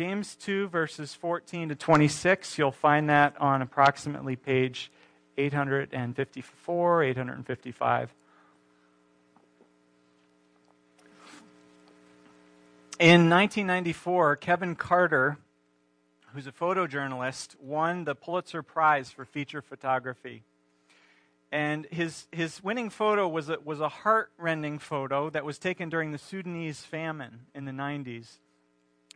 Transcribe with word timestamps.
James 0.00 0.34
2, 0.36 0.68
verses 0.68 1.12
14 1.12 1.68
to 1.68 1.74
26. 1.74 2.56
You'll 2.56 2.72
find 2.72 3.10
that 3.10 3.38
on 3.38 3.60
approximately 3.60 4.34
page 4.34 4.90
854, 5.36 7.02
855. 7.02 8.14
In 12.98 13.28
1994, 13.28 14.36
Kevin 14.36 14.74
Carter, 14.74 15.36
who's 16.32 16.46
a 16.46 16.52
photojournalist, 16.52 17.60
won 17.60 18.04
the 18.04 18.14
Pulitzer 18.14 18.62
Prize 18.62 19.10
for 19.10 19.26
feature 19.26 19.60
photography. 19.60 20.44
And 21.52 21.84
his, 21.90 22.26
his 22.32 22.64
winning 22.64 22.88
photo 22.88 23.28
was 23.28 23.50
a, 23.50 23.58
was 23.62 23.80
a 23.80 23.90
heart-rending 23.90 24.78
photo 24.78 25.28
that 25.28 25.44
was 25.44 25.58
taken 25.58 25.90
during 25.90 26.12
the 26.12 26.16
Sudanese 26.16 26.80
famine 26.80 27.40
in 27.54 27.66
the 27.66 27.72
90s. 27.72 28.38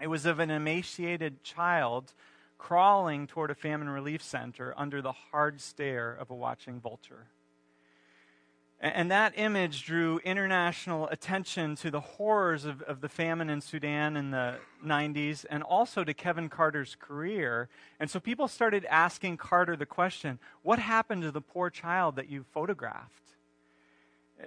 It 0.01 0.09
was 0.09 0.27
of 0.27 0.39
an 0.39 0.51
emaciated 0.51 1.43
child 1.45 2.13
crawling 2.59 3.27
toward 3.27 3.51
a 3.51 3.55
famine 3.55 3.89
relief 3.89 4.23
center 4.23 4.75
under 4.77 5.03
the 5.03 5.13
hard 5.13 5.61
stare 5.61 6.13
of 6.13 6.31
a 6.31 6.35
watching 6.35 6.81
vulture. 6.81 7.27
And 8.81 9.11
that 9.11 9.33
image 9.37 9.87
drew 9.87 10.19
international 10.25 11.09
attention 11.09 11.75
to 11.77 11.91
the 11.91 12.01
horrors 12.01 12.67
of, 12.67 12.83
of 12.83 13.01
the 13.01 13.09
famine 13.09 13.49
in 13.49 13.61
Sudan 13.61 14.17
in 14.17 14.31
the 14.31 14.57
90s 14.85 15.47
and 15.49 15.63
also 15.63 16.05
to 16.05 16.13
Kevin 16.13 16.51
Carter's 16.51 16.95
career. 16.95 17.71
And 17.99 18.11
so 18.11 18.21
people 18.21 18.47
started 18.47 18.85
asking 18.91 19.39
Carter 19.39 19.75
the 19.75 19.87
question 19.87 20.39
what 20.63 20.79
happened 20.79 21.23
to 21.23 21.31
the 21.31 21.41
poor 21.41 21.71
child 21.71 22.17
that 22.17 22.29
you 22.29 22.45
photographed? 22.53 23.37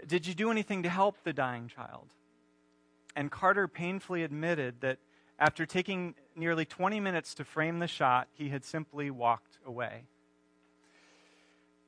Did 0.06 0.28
you 0.28 0.36
do 0.36 0.52
anything 0.52 0.84
to 0.84 0.90
help 0.90 1.24
the 1.24 1.34
dying 1.34 1.68
child? 1.68 2.10
And 3.16 3.32
Carter 3.32 3.68
painfully 3.68 4.22
admitted 4.22 4.82
that 4.82 5.00
after 5.40 5.66
taking 5.66 6.16
nearly 6.36 6.66
20 6.66 7.00
minutes 7.00 7.34
to 7.36 7.44
frame 7.44 7.80
the 7.80 7.88
shot, 7.88 8.28
he 8.34 8.50
had 8.50 8.64
simply 8.64 9.12
walked 9.12 9.60
away. 9.66 10.04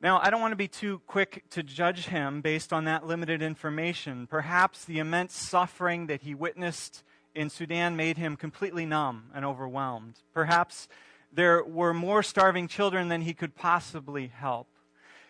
Now, 0.02 0.20
I 0.24 0.30
don't 0.30 0.40
want 0.40 0.54
to 0.54 0.58
be 0.58 0.70
too 0.70 1.02
quick 1.08 1.44
to 1.50 1.62
judge 1.62 2.06
him 2.06 2.40
based 2.40 2.72
on 2.72 2.86
that 2.86 3.06
limited 3.06 3.42
information. 3.42 4.28
Perhaps 4.28 4.86
the 4.86 5.00
immense 5.00 5.36
suffering 5.36 6.08
that 6.08 6.22
he 6.22 6.34
witnessed 6.34 7.04
in 7.36 7.50
Sudan 7.50 7.98
made 7.98 8.18
him 8.18 8.38
completely 8.38 8.86
numb 8.86 9.26
and 9.36 9.44
overwhelmed. 9.44 10.16
Perhaps 10.34 10.88
there 11.34 11.64
were 11.64 11.94
more 11.94 12.24
starving 12.24 12.68
children 12.68 13.10
than 13.10 13.22
he 13.22 13.34
could 13.34 13.56
possibly 13.56 14.28
help. 14.28 14.68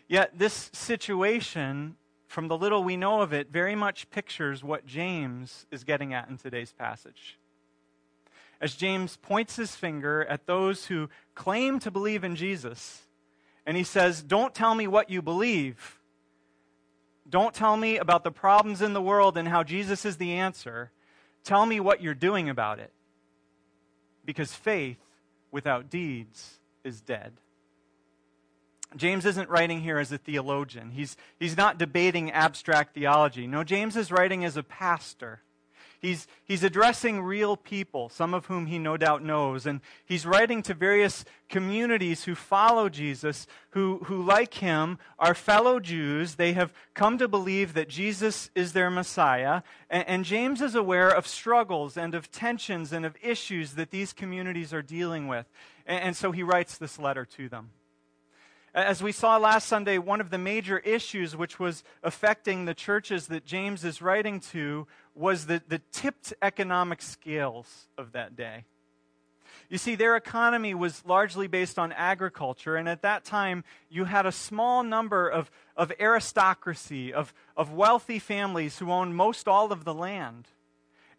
Yet, 0.08 0.38
this 0.38 0.70
situation, 0.72 1.95
from 2.28 2.48
the 2.48 2.58
little 2.58 2.83
we 2.83 2.95
know 2.95 3.22
of 3.22 3.33
it, 3.33 3.52
very 3.52 3.76
much 3.76 4.09
pictures 4.11 4.64
what 4.64 4.86
James 4.86 5.66
is 5.72 5.83
getting 5.83 6.14
at 6.14 6.30
in 6.30 6.38
today's 6.38 6.73
passage. 6.73 7.39
As 8.61 8.75
James 8.75 9.17
points 9.17 9.55
his 9.55 9.75
finger 9.75 10.25
at 10.25 10.45
those 10.45 10.88
who 10.88 11.09
claim 11.33 11.79
to 11.79 11.91
believe 11.91 12.23
in 12.23 12.35
Jesus, 12.35 13.03
and 13.65 13.77
he 13.77 13.83
says, 13.83 14.21
Don't 14.21 14.53
tell 14.53 14.75
me 14.75 14.88
what 14.88 15.09
you 15.09 15.21
believe. 15.21 15.99
Don't 17.30 17.53
tell 17.53 17.77
me 17.77 17.97
about 17.97 18.23
the 18.23 18.31
problems 18.31 18.81
in 18.81 18.93
the 18.93 19.02
world 19.02 19.37
and 19.37 19.47
how 19.47 19.63
Jesus 19.63 20.03
is 20.03 20.17
the 20.17 20.33
answer. 20.33 20.91
Tell 21.43 21.65
me 21.65 21.80
what 21.80 22.02
you're 22.02 22.15
doing 22.15 22.49
about 22.49 22.80
it. 22.80 22.91
Because 24.25 24.53
faith 24.53 24.97
without 25.52 25.89
deeds 25.89 26.59
is 26.83 27.02
dead. 27.02 27.33
James 28.95 29.25
isn't 29.25 29.49
writing 29.49 29.81
here 29.81 29.99
as 29.99 30.11
a 30.11 30.17
theologian. 30.17 30.89
He's, 30.91 31.15
he's 31.39 31.55
not 31.55 31.77
debating 31.77 32.31
abstract 32.31 32.95
theology. 32.95 33.45
No, 33.45 33.63
James 33.63 33.95
is 33.95 34.11
writing 34.11 34.43
as 34.43 34.57
a 34.57 34.63
pastor. 34.63 35.41
He's, 36.00 36.28
he's 36.45 36.64
addressing 36.64 37.22
real 37.22 37.58
people, 37.58 38.08
some 38.08 38.33
of 38.33 38.45
whom 38.45 38.67
he 38.67 38.80
no 38.80 38.95
doubt 38.95 39.22
knows. 39.22 39.66
And 39.66 39.81
he's 40.05 40.25
writing 40.25 40.61
to 40.64 40.73
various 40.73 41.25
communities 41.50 42.23
who 42.23 42.36
follow 42.36 42.88
Jesus, 42.88 43.45
who, 43.72 44.00
who, 44.05 44.23
like 44.23 44.55
him, 44.55 44.97
are 45.17 45.33
fellow 45.33 45.80
Jews. 45.80 46.36
They 46.36 46.53
have 46.53 46.73
come 46.94 47.17
to 47.17 47.27
believe 47.27 47.73
that 47.73 47.89
Jesus 47.89 48.49
is 48.55 48.71
their 48.71 48.89
Messiah. 48.89 49.61
And, 49.89 50.08
and 50.08 50.26
James 50.26 50.61
is 50.61 50.73
aware 50.73 51.10
of 51.10 51.27
struggles 51.27 51.98
and 51.98 52.16
of 52.16 52.31
tensions 52.31 52.93
and 52.93 53.05
of 53.05 53.17
issues 53.21 53.73
that 53.73 53.92
these 53.92 54.14
communities 54.14 54.73
are 54.73 54.81
dealing 54.81 55.27
with. 55.27 55.48
And, 55.86 56.02
and 56.04 56.16
so 56.16 56.31
he 56.31 56.43
writes 56.43 56.77
this 56.77 56.98
letter 56.98 57.26
to 57.26 57.49
them. 57.49 57.71
As 58.73 59.02
we 59.02 59.11
saw 59.11 59.37
last 59.37 59.67
Sunday, 59.67 59.97
one 59.97 60.21
of 60.21 60.30
the 60.30 60.37
major 60.37 60.77
issues 60.80 61.35
which 61.35 61.59
was 61.59 61.83
affecting 62.03 62.65
the 62.65 62.75
churches 62.75 63.27
that 63.27 63.43
James 63.43 63.83
is 63.83 64.02
writing 64.02 64.39
to 64.52 64.85
was 65.15 65.47
the, 65.47 65.61
the 65.67 65.81
tipped 65.91 66.33
economic 66.41 67.02
scales 67.02 67.87
of 67.97 68.11
that 68.11 68.35
day. 68.35 68.65
You 69.69 69.80
see, 69.80 69.95
their 69.95 70.15
economy 70.15 70.73
was 70.73 71.03
largely 71.05 71.47
based 71.47 71.80
on 71.80 71.91
agriculture, 71.91 72.75
and 72.75 72.87
at 72.87 73.02
that 73.02 73.25
time, 73.25 73.63
you 73.89 74.05
had 74.05 74.25
a 74.25 74.31
small 74.31 74.83
number 74.83 75.27
of, 75.27 75.49
of 75.75 75.91
aristocracy, 75.99 77.11
of, 77.11 77.33
of 77.57 77.73
wealthy 77.73 78.19
families 78.19 78.77
who 78.77 78.91
owned 78.91 79.15
most 79.15 79.47
all 79.47 79.71
of 79.71 79.83
the 79.83 79.93
land. 79.93 80.47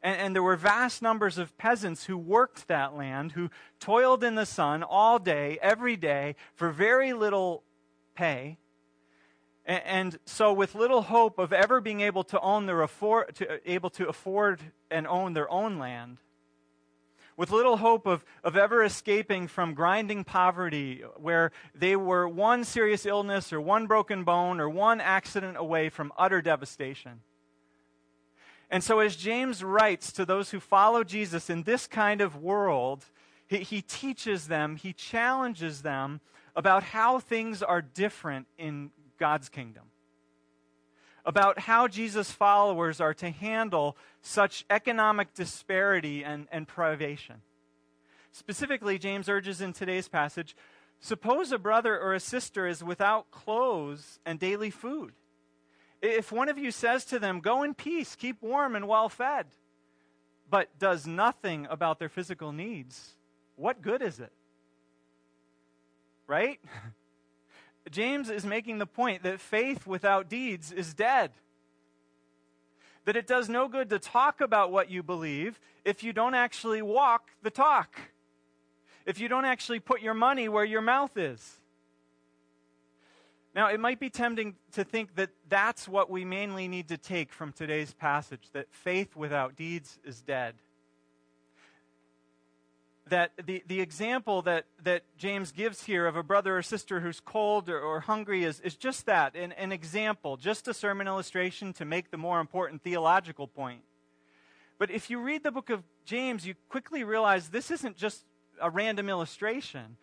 And, 0.03 0.17
and, 0.17 0.35
there 0.35 0.43
were 0.43 0.57
vast 0.57 1.03
numbers 1.03 1.37
of 1.37 1.57
peasants 1.59 2.05
who 2.05 2.17
worked 2.17 2.69
that 2.69 2.97
land, 2.97 3.33
who 3.33 3.51
toiled 3.81 4.25
in 4.25 4.35
the 4.35 4.47
sun 4.47 4.83
all 4.83 5.19
day, 5.19 5.59
every 5.61 5.97
day, 5.97 6.37
for 6.55 6.71
very 6.71 7.13
little 7.13 7.63
pay. 8.15 8.57
And, 9.67 9.83
and 9.85 10.19
so, 10.25 10.53
with 10.53 10.75
little 10.75 11.03
hope 11.03 11.39
of 11.39 11.53
ever 11.53 11.81
being 11.81 12.01
able 12.01 12.25
to 12.25 12.41
own 12.41 12.65
their 12.67 12.81
afford, 12.81 13.35
to, 13.37 13.71
able 13.71 13.91
to 13.91 14.09
afford 14.09 14.61
and 14.91 15.07
own 15.07 15.35
their 15.35 15.51
own 15.51 15.79
land, 15.79 16.17
with 17.37 17.51
little 17.51 17.79
hope 17.79 18.07
of, 18.07 18.25
of 18.45 18.57
ever 18.57 18.83
escaping 18.83 19.49
from 19.49 19.73
grinding 19.73 20.25
poverty, 20.25 21.03
where 21.17 21.53
they 21.75 21.97
were 21.97 22.29
one 22.29 22.65
serious 22.65 23.07
illness 23.07 23.53
or 23.53 23.61
one 23.61 23.87
broken 23.87 24.25
bone 24.25 24.61
or 24.61 24.69
one 24.69 25.01
accident 25.01 25.57
away 25.57 25.89
from 25.89 26.13
utter 26.19 26.43
devastation. 26.43 27.21
And 28.71 28.85
so, 28.85 29.01
as 29.01 29.17
James 29.17 29.65
writes 29.65 30.13
to 30.13 30.25
those 30.25 30.51
who 30.51 30.61
follow 30.61 31.03
Jesus 31.03 31.51
in 31.51 31.65
this 31.65 31.89
kind 31.89 32.21
of 32.21 32.37
world, 32.37 33.05
he, 33.49 33.59
he, 33.59 33.83
teaches 33.83 34.47
them, 34.47 34.77
he 34.77 34.93
challenges 34.93 35.83
them 35.83 36.21
about 36.55 36.85
how 36.85 37.19
things 37.19 37.63
are 37.63 37.83
different 37.83 38.47
in 38.57 38.93
God's 39.19 39.49
kingdom. 39.49 39.85
About 41.25 41.59
how 41.59 41.89
Jesus' 41.89 42.31
followers 42.31 43.01
are 43.01 43.15
to 43.15 43.31
handle 43.31 43.97
such 44.23 44.65
economic 44.71 45.35
disparity 45.35 46.25
and, 46.25 46.47
and 46.53 46.67
privation. 46.67 47.43
Specifically, 48.33 48.99
James 48.99 49.29
urges 49.29 49.61
in 49.61 49.73
today's 49.73 50.09
passage 50.09 50.57
suppose 51.01 51.51
a 51.51 51.59
brother 51.59 51.99
or 51.99 52.15
a 52.15 52.21
sister 52.21 52.67
is 52.67 52.85
without 52.85 53.31
clothes 53.31 54.21
and 54.25 54.39
daily 54.39 54.71
food. 54.71 55.15
If 56.03 56.33
one 56.33 56.49
of 56.49 56.59
you 56.59 56.71
says 56.71 57.05
to 57.07 57.19
them, 57.19 57.41
Go 57.41 57.63
in 57.63 57.75
peace, 57.75 58.17
keep 58.17 58.43
warm 58.43 58.75
and 58.75 58.89
well 58.89 59.09
fed, 59.09 59.47
but 60.49 60.79
does 60.79 61.07
nothing 61.07 61.67
about 61.71 61.99
their 61.99 62.09
physical 62.09 62.53
needs, 62.53 63.17
what 63.57 63.83
good 63.83 64.03
is 64.03 64.19
it? 64.19 64.33
Right? 66.27 66.61
James 67.91 68.31
is 68.31 68.45
making 68.45 68.79
the 68.79 68.87
point 68.87 69.23
that 69.23 69.41
faith 69.41 69.87
without 69.87 70.29
deeds 70.29 70.73
is 70.73 70.95
dead. 70.95 71.33
That 73.05 73.17
it 73.17 73.27
does 73.27 73.49
no 73.49 73.69
good 73.69 73.91
to 73.91 73.99
talk 73.99 74.41
about 74.41 74.71
what 74.71 74.91
you 74.91 75.03
believe 75.03 75.59
if 75.85 76.03
you 76.05 76.13
don't 76.13 76.35
actually 76.35 76.83
walk 76.83 77.31
the 77.43 77.51
talk, 77.51 77.99
if 79.07 79.19
you 79.19 79.29
don't 79.29 79.47
actually 79.47 79.81
put 79.81 80.03
your 80.03 80.15
money 80.15 80.49
where 80.49 80.65
your 80.65 80.83
mouth 80.83 81.17
is. 81.17 81.60
Now, 83.55 83.69
it 83.69 83.81
might 83.81 83.99
be 83.99 84.11
tempting 84.11 84.55
to 84.73 84.85
think 84.85 85.17
that 85.17 85.31
that's 85.49 85.89
what 85.89 86.09
we 86.09 86.25
mainly 86.25 86.69
need 86.69 86.89
to 86.89 86.97
take 86.97 87.33
from 87.33 87.53
today's 87.53 87.93
passage 87.93 88.49
that 88.53 88.67
faith 88.71 89.17
without 89.17 89.57
deeds 89.57 89.99
is 90.05 90.21
dead. 90.21 90.55
That 93.09 93.33
the, 93.45 93.65
the 93.67 93.81
example 93.81 94.43
that, 94.43 94.67
that 94.85 95.03
James 95.19 95.51
gives 95.51 95.83
here 95.83 96.07
of 96.07 96.15
a 96.15 96.23
brother 96.23 96.59
or 96.59 96.63
sister 96.63 97.01
who's 97.01 97.19
cold 97.19 97.69
or, 97.69 97.81
or 97.81 97.99
hungry 97.99 98.45
is, 98.45 98.61
is 98.61 98.77
just 98.77 99.07
that 99.07 99.35
an, 99.35 99.51
an 99.53 99.73
example, 99.73 100.37
just 100.37 100.69
a 100.69 100.75
sermon 100.75 101.09
illustration 101.09 101.73
to 101.73 101.85
make 101.85 102.13
the 102.13 102.17
more 102.17 102.39
important 102.39 102.83
theological 102.85 103.49
point. 103.49 103.81
But 104.79 104.93
if 104.93 105.11
you 105.11 105.21
read 105.21 105.43
the 105.43 105.51
book 105.51 105.71
of 105.71 105.83
James, 106.05 106.47
you 106.47 106.55
quickly 106.69 107.03
realize 107.03 107.49
this 107.49 107.73
isn't 107.73 107.97
just 107.97 108.25
a 108.63 108.71
random 108.71 109.09
illustration 109.09 109.97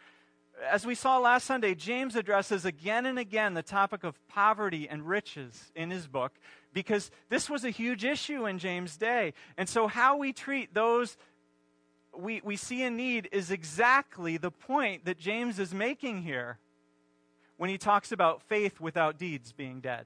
as 0.70 0.86
we 0.86 0.96
saw 0.96 1.20
last 1.20 1.46
Sunday, 1.46 1.76
James 1.76 2.16
addresses 2.16 2.66
again 2.66 3.06
and 3.06 3.20
again 3.20 3.54
the 3.54 3.64
topic 3.64 4.04
of 4.04 4.16
poverty 4.28 4.88
and 4.90 5.08
riches 5.08 5.72
in 5.76 5.92
his 5.92 6.08
book 6.08 6.34
because 6.74 7.12
this 7.30 7.50
was 7.50 7.64
a 7.64 7.70
huge 7.70 8.04
issue 8.04 8.46
in 8.46 8.60
James' 8.60 8.98
day. 8.98 9.34
And 9.58 9.70
so, 9.70 9.88
how 9.88 10.18
we 10.18 10.34
treat 10.34 10.74
those 10.74 11.18
we, 12.18 12.42
we 12.44 12.56
see 12.56 12.84
in 12.84 12.98
need 12.98 13.30
is 13.32 13.52
exactly 13.52 14.38
the 14.38 14.52
point 14.52 15.06
that 15.06 15.18
James 15.18 15.60
is 15.60 15.74
making 15.74 16.24
here 16.24 16.58
when 17.58 17.70
he 17.70 17.78
talks 17.78 18.12
about 18.12 18.42
faith 18.42 18.80
without 18.80 19.18
deeds 19.18 19.52
being 19.52 19.80
dead. 19.80 20.06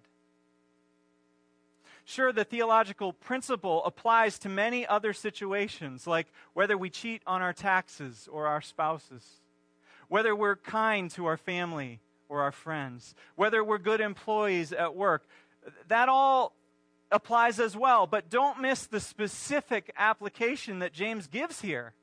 Sure, 2.04 2.33
the 2.33 2.44
theological 2.44 3.13
principle 3.13 3.83
applies 3.86 4.39
to 4.39 4.50
many 4.50 4.86
other 4.86 5.13
situations, 5.13 6.07
like 6.07 6.27
whether 6.54 6.77
we 6.77 6.89
cheat 6.89 7.21
on 7.27 7.42
our 7.42 7.54
taxes 7.54 8.27
or 8.31 8.47
our 8.47 8.62
spouses, 8.62 9.42
whether 10.11 10.35
we're 10.35 10.57
kind 10.57 11.09
to 11.09 11.25
our 11.25 11.37
family 11.37 12.01
or 12.27 12.41
our 12.41 12.51
friends, 12.51 13.15
whether 13.37 13.63
we're 13.63 13.77
good 13.77 14.01
employees 14.01 14.73
at 14.73 14.93
work. 14.93 15.23
That 15.87 16.09
all 16.09 16.53
applies 17.13 17.61
as 17.61 17.77
well, 17.77 18.07
but 18.07 18.29
don't 18.29 18.59
miss 18.59 18.85
the 18.85 18.99
specific 18.99 19.89
application 19.97 20.79
that 20.79 20.91
James 20.91 21.27
gives 21.27 21.61
here, 21.61 21.93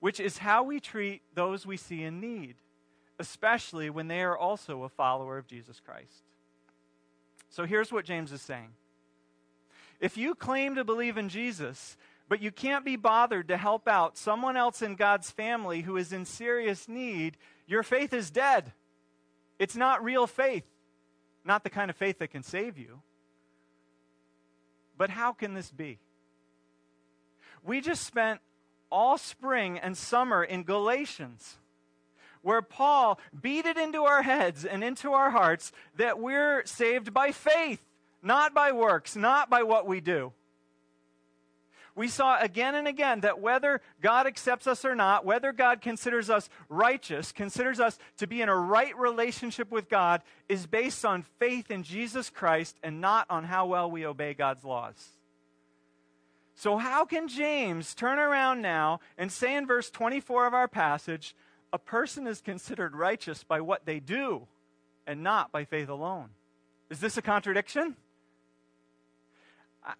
which 0.00 0.20
is 0.20 0.38
how 0.38 0.62
we 0.62 0.80
treat 0.80 1.20
those 1.34 1.66
we 1.66 1.76
see 1.76 2.02
in 2.02 2.18
need, 2.18 2.54
especially 3.18 3.90
when 3.90 4.08
they 4.08 4.22
are 4.22 4.36
also 4.36 4.84
a 4.84 4.88
follower 4.88 5.36
of 5.36 5.46
Jesus 5.46 5.80
Christ. 5.80 6.22
So 7.50 7.66
here's 7.66 7.92
what 7.92 8.06
James 8.06 8.32
is 8.32 8.40
saying 8.40 8.70
If 10.00 10.16
you 10.16 10.34
claim 10.34 10.76
to 10.76 10.84
believe 10.84 11.18
in 11.18 11.28
Jesus, 11.28 11.98
but 12.28 12.42
you 12.42 12.50
can't 12.50 12.84
be 12.84 12.96
bothered 12.96 13.48
to 13.48 13.56
help 13.56 13.88
out 13.88 14.18
someone 14.18 14.56
else 14.56 14.82
in 14.82 14.96
God's 14.96 15.30
family 15.30 15.80
who 15.82 15.96
is 15.96 16.12
in 16.12 16.24
serious 16.24 16.88
need, 16.88 17.36
your 17.66 17.82
faith 17.82 18.12
is 18.12 18.30
dead. 18.30 18.72
It's 19.58 19.76
not 19.76 20.04
real 20.04 20.26
faith, 20.26 20.64
not 21.44 21.64
the 21.64 21.70
kind 21.70 21.90
of 21.90 21.96
faith 21.96 22.18
that 22.18 22.28
can 22.28 22.42
save 22.42 22.78
you. 22.78 23.00
But 24.96 25.10
how 25.10 25.32
can 25.32 25.54
this 25.54 25.70
be? 25.70 25.98
We 27.64 27.80
just 27.80 28.04
spent 28.04 28.40
all 28.90 29.16
spring 29.16 29.78
and 29.78 29.96
summer 29.96 30.44
in 30.44 30.64
Galatians, 30.64 31.56
where 32.42 32.62
Paul 32.62 33.18
beat 33.40 33.66
it 33.66 33.76
into 33.76 34.04
our 34.04 34.22
heads 34.22 34.64
and 34.64 34.84
into 34.84 35.12
our 35.12 35.30
hearts 35.30 35.72
that 35.96 36.18
we're 36.18 36.64
saved 36.66 37.12
by 37.12 37.32
faith, 37.32 37.82
not 38.22 38.54
by 38.54 38.72
works, 38.72 39.16
not 39.16 39.50
by 39.50 39.62
what 39.62 39.86
we 39.86 40.00
do 40.00 40.32
we 41.98 42.06
saw 42.06 42.38
again 42.40 42.76
and 42.76 42.86
again 42.86 43.20
that 43.20 43.40
whether 43.40 43.80
God 44.00 44.28
accepts 44.28 44.68
us 44.68 44.84
or 44.84 44.94
not, 44.94 45.24
whether 45.24 45.52
God 45.52 45.80
considers 45.80 46.30
us 46.30 46.48
righteous, 46.68 47.32
considers 47.32 47.80
us 47.80 47.98
to 48.18 48.28
be 48.28 48.40
in 48.40 48.48
a 48.48 48.56
right 48.56 48.96
relationship 48.96 49.72
with 49.72 49.88
God, 49.88 50.22
is 50.48 50.66
based 50.66 51.04
on 51.04 51.24
faith 51.40 51.72
in 51.72 51.82
Jesus 51.82 52.30
Christ 52.30 52.76
and 52.84 53.00
not 53.00 53.26
on 53.28 53.42
how 53.42 53.66
well 53.66 53.90
we 53.90 54.06
obey 54.06 54.32
God's 54.32 54.64
laws. 54.64 55.08
So, 56.54 56.76
how 56.76 57.04
can 57.04 57.26
James 57.26 57.94
turn 57.94 58.20
around 58.20 58.62
now 58.62 59.00
and 59.16 59.30
say 59.30 59.56
in 59.56 59.66
verse 59.66 59.90
24 59.90 60.46
of 60.46 60.54
our 60.54 60.68
passage, 60.68 61.34
a 61.72 61.78
person 61.78 62.28
is 62.28 62.40
considered 62.40 62.94
righteous 62.94 63.42
by 63.42 63.60
what 63.60 63.86
they 63.86 63.98
do 63.98 64.46
and 65.04 65.24
not 65.24 65.50
by 65.50 65.64
faith 65.64 65.88
alone? 65.88 66.28
Is 66.90 67.00
this 67.00 67.16
a 67.16 67.22
contradiction? 67.22 67.96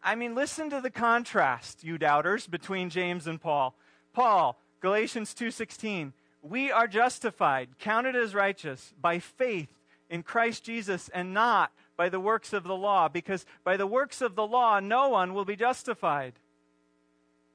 I 0.03 0.15
mean, 0.15 0.35
listen 0.35 0.71
to 0.71 0.81
the 0.81 0.91
contrast, 0.91 1.83
you 1.83 1.97
doubters, 1.97 2.47
between 2.47 2.91
James 2.91 3.27
and 3.27 3.41
Paul. 3.41 3.75
Paul, 4.13 4.59
Galatians 4.81 5.35
2:16, 5.35 6.13
we 6.43 6.71
are 6.71 6.87
justified, 6.87 7.79
counted 7.79 8.15
as 8.15 8.35
righteous 8.35 8.93
by 9.01 9.19
faith 9.19 9.71
in 10.11 10.23
Christ 10.23 10.65
Jesus 10.65 11.09
and 11.09 11.33
not 11.33 11.73
by 11.97 12.09
the 12.09 12.21
works 12.21 12.53
of 12.53 12.65
the 12.65 12.77
law, 12.77 13.09
because 13.09 13.45
by 13.65 13.77
the 13.77 13.87
works 13.87 14.21
of 14.21 14.35
the 14.35 14.47
law 14.47 14.79
no 14.79 15.09
one 15.09 15.35
will 15.35 15.45
be 15.45 15.57
justified. 15.57 16.35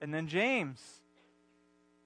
And 0.01 0.13
then 0.13 0.27
James 0.27 1.01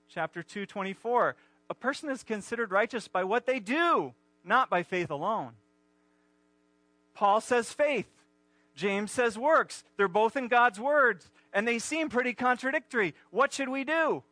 chapter 0.09 0.43
2:24, 0.43 1.35
a 1.69 1.73
person 1.73 2.09
is 2.09 2.23
considered 2.23 2.71
righteous 2.71 3.07
by 3.07 3.23
what 3.23 3.45
they 3.45 3.59
do, 3.59 4.13
not 4.43 4.69
by 4.69 4.83
faith 4.83 5.09
alone. 5.09 5.55
Paul 7.13 7.41
says 7.41 7.73
faith 7.73 8.07
James 8.77 9.11
says 9.11 9.37
works. 9.37 9.83
They're 9.97 10.07
both 10.07 10.37
in 10.37 10.47
God's 10.47 10.79
words, 10.79 11.29
and 11.51 11.67
they 11.67 11.79
seem 11.79 12.07
pretty 12.07 12.33
contradictory. 12.33 13.15
What 13.31 13.51
should 13.51 13.69
we 13.69 13.83
do? 13.83 14.23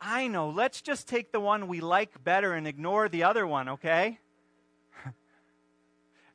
I 0.00 0.28
know. 0.28 0.50
Let's 0.50 0.82
just 0.82 1.08
take 1.08 1.32
the 1.32 1.40
one 1.40 1.66
we 1.66 1.80
like 1.80 2.22
better 2.22 2.52
and 2.52 2.68
ignore 2.68 3.08
the 3.08 3.24
other 3.24 3.46
one, 3.46 3.70
okay? 3.70 4.18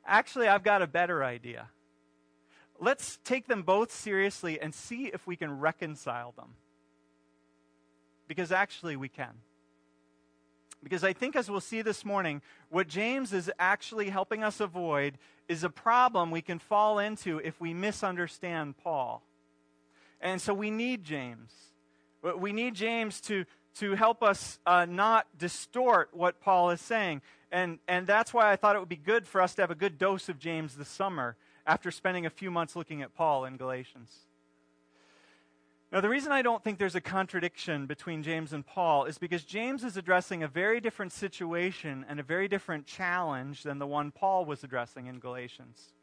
Actually, 0.06 0.48
I've 0.48 0.64
got 0.64 0.82
a 0.82 0.86
better 0.86 1.22
idea. 1.22 1.68
Let's 2.80 3.18
take 3.24 3.46
them 3.46 3.62
both 3.62 3.92
seriously 3.92 4.60
and 4.60 4.74
see 4.74 5.06
if 5.06 5.26
we 5.26 5.36
can 5.36 5.60
reconcile 5.60 6.32
them. 6.36 6.54
Because 8.26 8.52
actually, 8.52 8.96
we 8.96 9.08
can. 9.08 9.34
Because 10.82 11.02
I 11.02 11.12
think, 11.12 11.34
as 11.34 11.50
we'll 11.50 11.60
see 11.60 11.82
this 11.82 12.04
morning, 12.04 12.40
what 12.68 12.88
James 12.88 13.32
is 13.32 13.50
actually 13.58 14.10
helping 14.10 14.44
us 14.44 14.60
avoid 14.60 15.18
is 15.48 15.64
a 15.64 15.70
problem 15.70 16.30
we 16.30 16.42
can 16.42 16.58
fall 16.58 16.98
into 16.98 17.38
if 17.38 17.60
we 17.60 17.74
misunderstand 17.74 18.76
Paul. 18.78 19.22
And 20.20 20.40
so 20.40 20.54
we 20.54 20.70
need 20.70 21.04
James. 21.04 21.50
We 22.22 22.52
need 22.52 22.74
James 22.74 23.20
to, 23.22 23.44
to 23.76 23.94
help 23.94 24.22
us 24.22 24.58
uh, 24.66 24.86
not 24.88 25.26
distort 25.36 26.10
what 26.12 26.40
Paul 26.40 26.70
is 26.70 26.80
saying. 26.80 27.22
And, 27.50 27.78
and 27.88 28.06
that's 28.06 28.34
why 28.34 28.52
I 28.52 28.56
thought 28.56 28.76
it 28.76 28.80
would 28.80 28.88
be 28.88 28.96
good 28.96 29.26
for 29.26 29.40
us 29.40 29.54
to 29.54 29.62
have 29.62 29.70
a 29.70 29.76
good 29.76 29.98
dose 29.98 30.28
of 30.28 30.38
James 30.38 30.76
this 30.76 30.88
summer 30.88 31.36
after 31.66 31.90
spending 31.90 32.26
a 32.26 32.30
few 32.30 32.50
months 32.50 32.76
looking 32.76 33.02
at 33.02 33.14
Paul 33.14 33.44
in 33.44 33.56
Galatians. 33.56 34.27
Now, 35.90 36.02
the 36.02 36.08
reason 36.10 36.32
I 36.32 36.42
don't 36.42 36.62
think 36.62 36.78
there's 36.78 36.94
a 36.94 37.00
contradiction 37.00 37.86
between 37.86 38.22
James 38.22 38.52
and 38.52 38.66
Paul 38.66 39.06
is 39.06 39.16
because 39.16 39.42
James 39.44 39.84
is 39.84 39.96
addressing 39.96 40.42
a 40.42 40.48
very 40.48 40.80
different 40.80 41.12
situation 41.12 42.04
and 42.06 42.20
a 42.20 42.22
very 42.22 42.46
different 42.46 42.84
challenge 42.84 43.62
than 43.62 43.78
the 43.78 43.86
one 43.86 44.10
Paul 44.10 44.44
was 44.44 44.62
addressing 44.62 45.06
in 45.06 45.18
Galatians. 45.18 45.94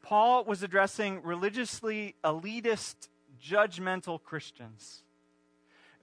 Paul 0.00 0.44
was 0.44 0.62
addressing 0.62 1.22
religiously 1.22 2.14
elitist, 2.22 3.08
judgmental 3.42 4.22
Christians. 4.22 5.02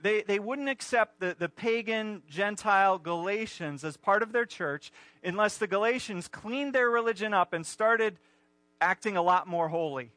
They, 0.01 0.23
they 0.23 0.39
wouldn't 0.39 0.67
accept 0.67 1.21
the, 1.21 1.33
the 1.37 1.47
pagan, 1.47 2.23
Gentile 2.27 2.97
Galatians 2.97 3.85
as 3.85 3.95
part 3.95 4.21
of 4.21 4.33
their 4.33 4.45
church 4.45 4.91
unless 5.23 5.57
the 5.57 5.67
Galatians 5.67 6.27
cleaned 6.27 6.73
their 6.73 6.89
religion 6.89 7.33
up 7.33 7.53
and 7.53 7.65
started 7.65 8.17
acting 8.81 9.15
a 9.15 9.21
lot 9.21 9.47
more 9.47 9.69
holy. 9.69 10.11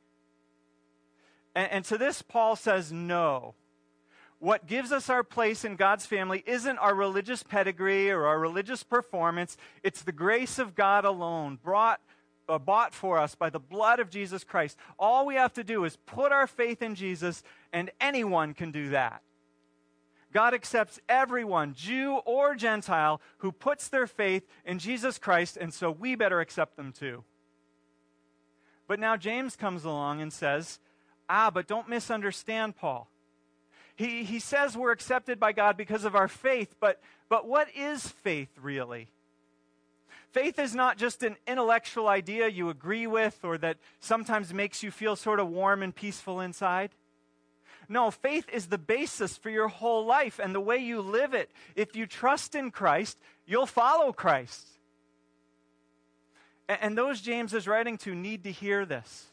And, 1.54 1.70
and 1.70 1.84
to 1.86 1.98
this, 1.98 2.22
Paul 2.22 2.56
says 2.56 2.92
no. 2.92 3.54
What 4.38 4.66
gives 4.66 4.92
us 4.92 5.08
our 5.08 5.24
place 5.24 5.64
in 5.64 5.76
God's 5.76 6.06
family 6.06 6.42
isn't 6.46 6.78
our 6.78 6.94
religious 6.94 7.42
pedigree 7.42 8.10
or 8.10 8.26
our 8.26 8.38
religious 8.38 8.82
performance, 8.82 9.56
it's 9.82 10.02
the 10.02 10.12
grace 10.12 10.58
of 10.58 10.74
God 10.74 11.04
alone, 11.04 11.58
brought 11.62 12.00
uh, 12.48 12.58
bought 12.58 12.94
for 12.94 13.18
us 13.18 13.34
by 13.34 13.48
the 13.48 13.58
blood 13.58 14.00
of 14.00 14.10
Jesus 14.10 14.44
Christ. 14.44 14.76
All 14.98 15.26
we 15.26 15.34
have 15.36 15.52
to 15.54 15.64
do 15.64 15.84
is 15.84 15.96
put 16.04 16.32
our 16.32 16.46
faith 16.46 16.82
in 16.82 16.94
Jesus, 16.94 17.42
and 17.72 17.90
anyone 18.00 18.54
can 18.54 18.70
do 18.70 18.90
that. 18.90 19.22
God 20.32 20.52
accepts 20.52 21.00
everyone, 21.08 21.74
Jew 21.74 22.16
or 22.26 22.54
Gentile, 22.54 23.20
who 23.38 23.52
puts 23.52 23.88
their 23.88 24.06
faith 24.06 24.46
in 24.64 24.78
Jesus 24.78 25.16
Christ, 25.16 25.56
and 25.56 25.72
so 25.72 25.90
we 25.90 26.16
better 26.16 26.40
accept 26.40 26.76
them 26.76 26.92
too. 26.92 27.24
But 28.86 28.98
now 28.98 29.16
James 29.16 29.56
comes 29.56 29.84
along 29.84 30.20
and 30.20 30.32
says, 30.32 30.80
Ah, 31.28 31.50
but 31.50 31.66
don't 31.66 31.88
misunderstand 31.88 32.76
Paul. 32.76 33.08
He, 33.96 34.24
he 34.24 34.40
says 34.40 34.76
we're 34.76 34.92
accepted 34.92 35.38
by 35.38 35.52
God 35.52 35.76
because 35.76 36.04
of 36.04 36.16
our 36.16 36.28
faith, 36.28 36.74
but, 36.80 37.00
but 37.28 37.46
what 37.46 37.68
is 37.76 38.08
faith 38.08 38.50
really? 38.60 39.08
Faith 40.32 40.58
is 40.58 40.74
not 40.74 40.98
just 40.98 41.22
an 41.22 41.36
intellectual 41.46 42.08
idea 42.08 42.48
you 42.48 42.68
agree 42.68 43.06
with 43.06 43.38
or 43.44 43.56
that 43.58 43.76
sometimes 44.00 44.52
makes 44.52 44.82
you 44.82 44.90
feel 44.90 45.14
sort 45.14 45.38
of 45.38 45.48
warm 45.48 45.80
and 45.80 45.94
peaceful 45.94 46.40
inside. 46.40 46.90
No, 47.88 48.10
faith 48.10 48.48
is 48.52 48.66
the 48.66 48.78
basis 48.78 49.36
for 49.36 49.50
your 49.50 49.68
whole 49.68 50.04
life 50.04 50.40
and 50.42 50.52
the 50.52 50.60
way 50.60 50.78
you 50.78 51.00
live 51.00 51.34
it. 51.34 51.50
If 51.76 51.94
you 51.94 52.06
trust 52.06 52.56
in 52.56 52.72
Christ, 52.72 53.16
you'll 53.46 53.66
follow 53.66 54.12
Christ. 54.12 54.66
And, 56.68 56.78
and 56.80 56.98
those 56.98 57.20
James 57.20 57.54
is 57.54 57.68
writing 57.68 57.96
to 57.98 58.12
need 58.12 58.42
to 58.42 58.50
hear 58.50 58.84
this. 58.84 59.26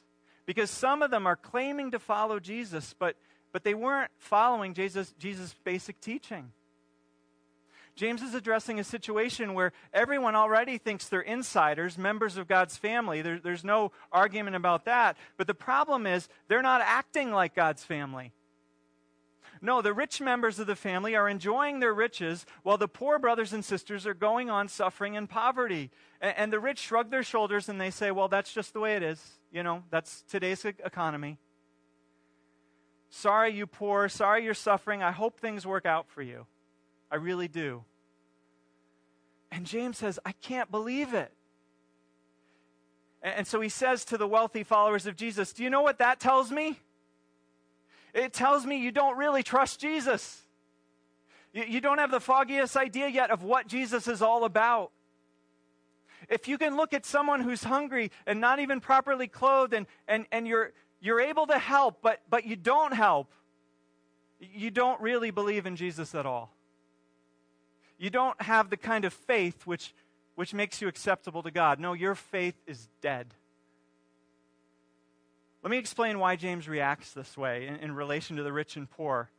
Because 0.46 0.70
some 0.70 1.02
of 1.02 1.12
them 1.12 1.28
are 1.28 1.36
claiming 1.36 1.92
to 1.92 2.00
follow 2.00 2.40
Jesus, 2.40 2.96
but, 2.98 3.16
but 3.52 3.64
they 3.64 3.74
weren't 3.74 4.12
following 4.18 4.74
Jesus' 4.74 5.14
Jesus' 5.18 5.56
basic 5.64 6.00
teaching. 6.02 6.52
James 7.96 8.22
is 8.22 8.34
addressing 8.34 8.80
a 8.80 8.84
situation 8.84 9.54
where 9.54 9.74
everyone 9.94 10.36
already 10.36 10.78
thinks 10.78 11.08
they're 11.08 11.22
insiders, 11.22 11.98
members 11.98 12.38
of 12.38 12.48
God's 12.48 12.78
family. 12.78 13.22
There, 13.22 13.40
there's 13.40 13.64
no 13.64 13.92
argument 14.12 14.56
about 14.56 14.86
that. 14.86 15.18
But 15.38 15.48
the 15.48 15.54
problem 15.54 16.08
is, 16.08 16.30
they're 16.48 16.62
not 16.62 16.82
acting 16.82 17.32
like 17.32 17.54
God's 17.54 17.84
family. 17.84 18.32
No, 19.64 19.84
the 19.84 19.94
rich 19.94 20.20
members 20.20 20.58
of 20.58 20.66
the 20.66 20.76
family 20.76 21.16
are 21.16 21.30
enjoying 21.30 21.80
their 21.80 21.94
riches 21.94 22.48
while 22.64 22.78
the 22.78 22.88
poor 22.88 23.20
brothers 23.20 23.54
and 23.54 23.64
sisters 23.64 24.08
are 24.08 24.16
going 24.16 24.50
on 24.50 24.68
suffering 24.68 25.14
in 25.14 25.28
poverty. 25.28 25.92
And, 26.20 26.52
the 26.52 26.60
rich 26.60 26.80
shrug 26.80 27.12
their 27.12 27.22
shoulders 27.22 27.70
and 27.70 27.80
they 27.80 27.92
say, 27.92 28.10
well, 28.10 28.28
that's 28.28 28.52
just 28.52 28.74
the 28.74 28.80
way 28.80 28.96
it 28.96 29.04
is. 29.04 29.24
You 29.52 29.62
know, 29.62 29.84
that's 29.92 30.24
today's 30.24 30.66
economy. 30.66 31.38
Sorry, 33.12 33.54
you 33.54 33.68
poor. 33.68 34.10
Sorry, 34.10 34.44
you're 34.44 34.54
suffering. 34.56 35.04
I 35.04 35.12
hope 35.12 35.40
things 35.40 35.66
work 35.66 35.86
out 35.86 36.08
for 36.10 36.24
you. 36.24 36.48
I 37.12 37.18
really 37.18 37.48
do. 37.48 37.84
And 39.52 39.66
James 39.66 39.98
says, 40.00 40.18
I 40.26 40.32
can't 40.32 40.72
believe 40.72 41.14
it. 41.14 41.32
And 43.22 43.46
so 43.46 43.62
he 43.62 43.70
says 43.70 44.06
to 44.06 44.18
the 44.18 44.28
wealthy 44.28 44.64
followers 44.64 45.06
of 45.06 45.16
Jesus, 45.16 45.54
Do 45.54 45.62
you 45.62 45.70
know 45.70 45.82
what 45.82 46.00
that 46.00 46.20
tells 46.20 46.52
me? 46.52 46.80
It 48.14 48.34
tells 48.34 48.66
me 48.66 48.78
you 48.78 48.92
don't 48.92 49.18
really 49.18 49.44
trust 49.44 49.80
Jesus. 49.80 50.42
You, 51.54 51.82
don't 51.82 51.98
have 51.98 52.12
the 52.12 52.20
foggiest 52.20 52.78
idea 52.78 53.10
yet 53.10 53.30
of 53.30 53.44
what 53.44 53.68
Jesus 53.68 54.08
is 54.08 54.22
all 54.22 54.46
about. 54.46 54.92
If 56.30 56.48
you 56.48 56.58
can 56.58 56.78
look 56.78 56.94
at 56.94 57.06
someone 57.06 57.42
who's 57.42 57.64
hungry 57.64 58.12
and 58.26 58.40
not 58.40 58.60
even 58.60 58.80
properly 58.80 59.28
clothed 59.28 59.74
and, 59.74 59.86
and, 60.08 60.26
and 60.32 60.48
you're, 60.48 60.72
you're 61.02 61.20
able 61.20 61.48
to 61.48 61.58
help, 61.58 62.02
but, 62.02 62.22
but 62.30 62.46
you 62.46 62.56
don't 62.56 62.94
help, 62.94 63.32
you 64.40 64.72
don't 64.72 65.00
really 65.02 65.32
believe 65.32 65.66
in 65.66 65.76
Jesus 65.76 66.16
at 66.16 66.26
all. 66.26 66.56
You 67.98 68.10
don't 68.10 68.42
have 68.42 68.70
the 68.70 68.78
kind 68.78 69.04
of 69.04 69.14
faith 69.14 69.68
which, 69.68 69.94
which 70.36 70.54
makes 70.54 70.82
you 70.82 70.88
acceptable 70.88 71.44
to 71.44 71.52
God. 71.52 71.80
No, 71.80 71.94
your 71.94 72.16
faith 72.16 72.56
is 72.66 72.88
dead. 73.02 73.34
Let 75.64 75.70
me 75.70 75.78
explain 75.78 76.18
why 76.20 76.36
James 76.36 76.68
reacts 76.68 77.12
this 77.14 77.38
way 77.38 77.68
in, 77.68 77.76
in 77.78 77.96
relation 77.96 78.38
to 78.38 78.44
the 78.44 78.54
rich 78.54 78.76
and 78.76 78.90
poor. 78.90 79.30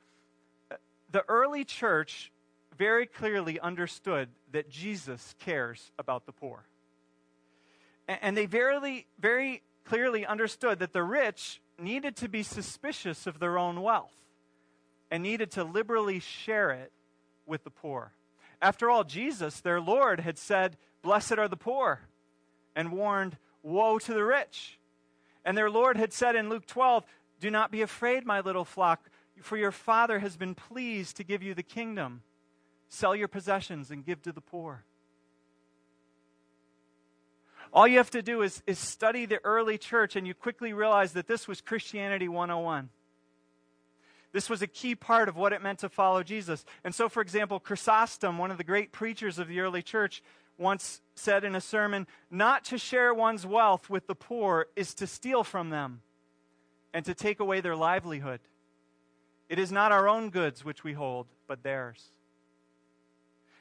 The 1.11 1.25
early 1.29 1.65
church 1.65 2.31
very 2.77 3.07
clearly 3.07 3.59
understood 3.61 4.29
that 4.53 4.71
Jesus 4.71 5.35
cares 5.39 5.91
about 5.99 6.27
the 6.27 6.33
poor. 6.33 6.65
And, 8.09 8.19
and 8.23 8.37
they 8.37 8.47
very, 8.47 9.07
very 9.19 9.63
clearly 9.85 10.25
understood 10.25 10.79
that 10.79 10.93
the 10.93 11.03
rich 11.03 11.61
needed 11.79 12.17
to 12.17 12.29
be 12.29 12.43
suspicious 12.43 13.27
of 13.27 13.41
their 13.41 13.59
own 13.59 13.83
wealth 13.83 14.15
and 15.11 15.23
needed 15.23 15.51
to 15.53 15.65
liberally 15.65 16.21
share 16.21 16.71
it 16.71 16.93
with 17.47 17.65
the 17.65 17.71
poor. 17.71 18.13
After 18.61 18.89
all, 18.89 19.05
Jesus, 19.05 19.61
their 19.61 19.81
Lord, 19.81 20.21
had 20.21 20.39
said, 20.39 20.77
Blessed 21.03 21.33
are 21.33 21.49
the 21.49 21.57
poor, 21.57 22.03
and 22.77 22.93
warned, 22.93 23.37
Woe 23.63 23.99
to 23.99 24.15
the 24.15 24.25
rich. 24.25 24.79
And 25.45 25.57
their 25.57 25.71
Lord 25.71 25.97
had 25.97 26.13
said 26.13 26.37
in 26.37 26.49
Luke 26.49 26.67
12, 26.67 27.05
Do 27.41 27.51
not 27.51 27.71
be 27.71 27.83
afraid, 27.83 28.25
my 28.25 28.41
little 28.41 28.65
flock, 28.65 29.09
for 29.41 29.57
your 29.57 29.73
Father 29.73 30.19
has 30.21 30.37
been 30.37 30.55
pleased 30.55 31.17
to 31.17 31.25
give 31.25 31.43
you 31.43 31.55
the 31.55 31.63
kingdom. 31.63 32.23
Sell 32.89 33.17
your 33.17 33.29
possessions 33.29 33.91
and 33.91 34.05
give 34.05 34.23
to 34.23 34.33
the 34.33 34.41
poor. 34.41 34.85
All 37.73 37.89
you 37.89 37.97
have 37.97 38.11
to 38.11 38.23
do 38.23 38.43
is, 38.43 38.63
is 38.67 38.79
study 38.79 39.25
the 39.25 39.41
early 39.45 39.79
church, 39.79 40.15
and 40.15 40.27
you 40.27 40.35
quickly 40.35 40.75
realize 40.75 41.15
that 41.15 41.27
this 41.27 41.49
was 41.49 41.63
Christianity 41.63 42.29
101. 42.29 42.91
This 44.33 44.51
was 44.51 44.63
a 44.63 44.67
key 44.67 44.95
part 44.95 45.29
of 45.29 45.37
what 45.37 45.53
it 45.53 45.63
meant 45.63 45.79
to 45.81 45.89
follow 45.89 46.23
Jesus. 46.23 46.65
And 46.85 46.95
so, 46.95 47.09
for 47.09 47.21
example, 47.21 47.61
Chrysostom, 47.61 48.39
one 48.39 48.51
of 48.51 48.59
the 48.59 48.65
great 48.65 48.93
preachers 48.93 49.39
of 49.39 49.49
the 49.49 49.61
early 49.61 49.83
church, 49.83 50.23
once 50.59 51.01
said 51.15 51.45
in 51.45 51.55
a 51.55 51.61
sermon 51.61 52.07
not 52.31 52.65
to 52.67 52.79
share 52.79 53.13
one's 53.13 53.47
wealth 53.47 53.91
with 53.91 54.07
the 54.07 54.15
poor 54.15 54.67
is 54.77 54.95
to 54.95 55.07
steal 55.07 55.45
from 55.45 55.71
them 55.71 56.03
and 56.95 57.05
to 57.05 57.15
take 57.15 57.41
away 57.41 57.61
their 57.61 57.77
livelihood. 57.77 58.41
It 59.49 59.59
is 59.59 59.73
not 59.73 59.93
our 59.93 60.09
own 60.09 60.31
goods 60.31 60.65
which 60.65 60.85
we 60.85 60.93
hold, 60.93 61.27
but 61.47 61.63
theirs. 61.63 62.11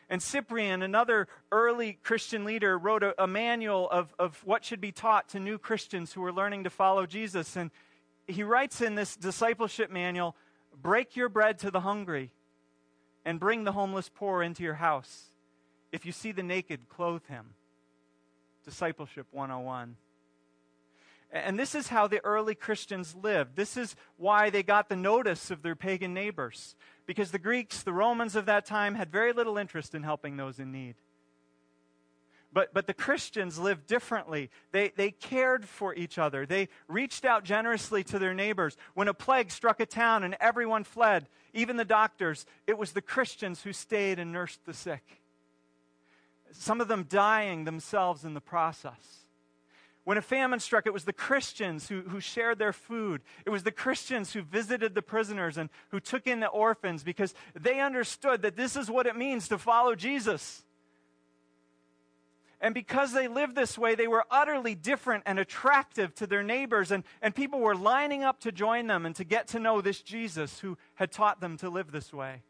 And 0.10 0.22
Cyprian, 0.22 0.82
another 0.82 1.30
early 1.54 1.98
Christian 2.04 2.44
leader, 2.44 2.78
wrote 2.78 3.02
a, 3.02 3.24
a, 3.24 3.28
manual 3.28 3.90
of, 3.90 4.14
of 4.20 4.42
what 4.44 4.66
should 4.66 4.82
be 4.82 4.92
taught 4.92 5.30
to 5.30 5.40
new 5.40 5.58
Christians 5.58 6.12
who 6.12 6.24
are 6.26 6.34
learning 6.34 6.66
to 6.66 6.70
follow 6.70 7.06
Jesus. 7.06 7.56
And 7.56 7.72
he 8.28 8.44
writes 8.44 8.82
in 8.82 8.96
this 8.96 9.16
discipleship 9.16 9.90
manual 9.90 10.36
break 10.82 11.16
your 11.16 11.30
bread 11.30 11.60
to 11.60 11.72
the 11.72 11.80
hungry 11.80 12.34
and 13.24 13.40
bring 13.40 13.64
the 13.64 13.72
homeless 13.72 14.10
poor 14.14 14.44
into 14.44 14.64
your 14.64 14.76
house. 14.76 15.28
If 15.92 16.06
you 16.06 16.12
see 16.12 16.32
the 16.32 16.44
naked, 16.44 16.88
clothe 16.88 17.26
him. 17.28 17.56
Discipleship 18.64 19.28
101. 19.32 19.98
And 21.34 21.58
this 21.58 21.76
is 21.76 21.88
how 21.88 22.08
the 22.08 22.24
early 22.26 22.56
Christians 22.56 23.16
lived. 23.16 23.56
This 23.56 23.78
is 23.78 23.96
why 24.18 24.50
they 24.50 24.64
got 24.64 24.90
the 24.90 24.96
notice 24.96 25.50
of 25.50 25.62
their 25.62 25.76
pagan 25.76 26.14
neighbors. 26.14 26.76
Because 27.06 27.32
the 27.32 27.40
Greeks, 27.40 27.84
the 27.84 27.94
Romans 27.94 28.36
of 28.36 28.46
that 28.48 28.66
time, 28.66 28.96
had 28.96 29.12
very 29.12 29.32
little 29.32 29.58
interest 29.58 29.96
in 29.96 30.04
helping 30.04 30.36
those 30.36 30.60
in 30.60 30.72
need. 30.72 30.96
But, 32.54 32.74
but 32.74 32.86
the 32.86 32.94
Christians 32.94 33.58
lived 33.58 33.88
differently. 33.88 34.50
They, 34.74 34.92
they 34.98 35.12
cared 35.12 35.66
for 35.66 35.96
each 35.96 36.18
other. 36.18 36.46
They 36.46 36.68
reached 36.90 37.24
out 37.24 37.46
generously 37.46 38.04
to 38.06 38.20
their 38.20 38.34
neighbors. 38.34 38.76
When 38.94 39.08
a 39.08 39.14
plague 39.14 39.52
struck 39.52 39.80
a 39.80 39.86
town 39.86 40.24
and 40.24 40.36
everyone 40.42 40.84
fled, 40.84 41.30
even 41.54 41.78
the 41.78 41.86
doctors, 41.86 42.46
it 42.68 42.78
was 42.78 42.92
the 42.92 43.02
Christians 43.02 43.64
who 43.64 43.72
stayed 43.72 44.20
and 44.20 44.34
nursed 44.34 44.66
the 44.66 44.74
sick 44.74 45.21
some 46.52 46.82
of 46.82 46.88
them 46.88 47.06
dying 47.08 47.64
themselves 47.64 48.24
in 48.26 48.34
the 48.34 48.42
process. 48.42 49.22
When 50.04 50.18
a 50.18 50.22
famine 50.22 50.60
struck, 50.60 50.88
it 50.88 50.94
was 50.94 51.04
the 51.04 51.14
Christians 51.14 51.88
who, 51.88 52.02
who 52.02 52.20
shared 52.20 52.58
their 52.58 52.74
food. 52.74 53.22
It 53.46 53.52
was 53.52 53.64
the 53.64 53.72
Christians 53.72 54.34
who 54.34 54.42
visited 54.42 54.96
the 54.96 55.04
prisoners 55.04 55.58
and 55.58 55.70
who 55.90 56.00
took 56.00 56.26
in 56.26 56.40
the 56.40 56.48
orphans 56.48 57.04
because 57.04 57.36
they 57.54 57.80
understood 57.80 58.42
that 58.42 58.56
this 58.56 58.76
is 58.76 58.90
what 58.90 59.06
it 59.06 59.16
means 59.16 59.48
to 59.50 59.60
follow 59.60 59.94
Jesus. 59.94 60.64
And 62.60 62.74
because 62.74 63.14
they 63.14 63.28
lived 63.28 63.56
this 63.56 63.78
way, 63.78 63.94
they 63.94 64.08
were 64.08 64.26
utterly 64.30 64.76
different 64.76 65.24
and 65.26 65.38
attractive 65.38 66.14
to 66.16 66.28
their 66.28 66.44
neighbors, 66.44 66.92
and, 66.92 67.04
and 67.22 67.34
people 67.34 67.60
were 67.60 67.76
lining 67.76 68.24
up 68.24 68.40
to 68.42 68.52
join 68.52 68.86
them 68.86 69.06
and 69.06 69.16
to 69.16 69.24
get 69.24 69.48
to 69.50 69.60
know 69.60 69.82
this 69.82 70.02
Jesus 70.02 70.60
who 70.60 70.78
had 70.96 71.12
taught 71.12 71.42
them 71.42 71.58
to 71.58 71.70
live 71.70 71.92
this 71.92 72.14
way. 72.14 72.44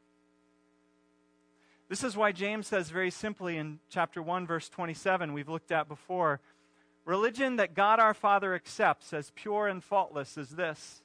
This 1.91 2.05
is 2.05 2.15
why 2.15 2.31
James 2.31 2.67
says 2.67 2.89
very 2.89 3.11
simply 3.11 3.57
in 3.57 3.79
chapter 3.89 4.21
1, 4.21 4.47
verse 4.47 4.69
27, 4.69 5.33
we've 5.33 5.49
looked 5.49 5.73
at 5.73 5.89
before 5.89 6.39
religion 7.03 7.57
that 7.57 7.73
God 7.73 7.99
our 7.99 8.13
Father 8.13 8.55
accepts 8.55 9.11
as 9.11 9.33
pure 9.35 9.67
and 9.67 9.83
faultless 9.83 10.37
is 10.37 10.51
this 10.51 11.01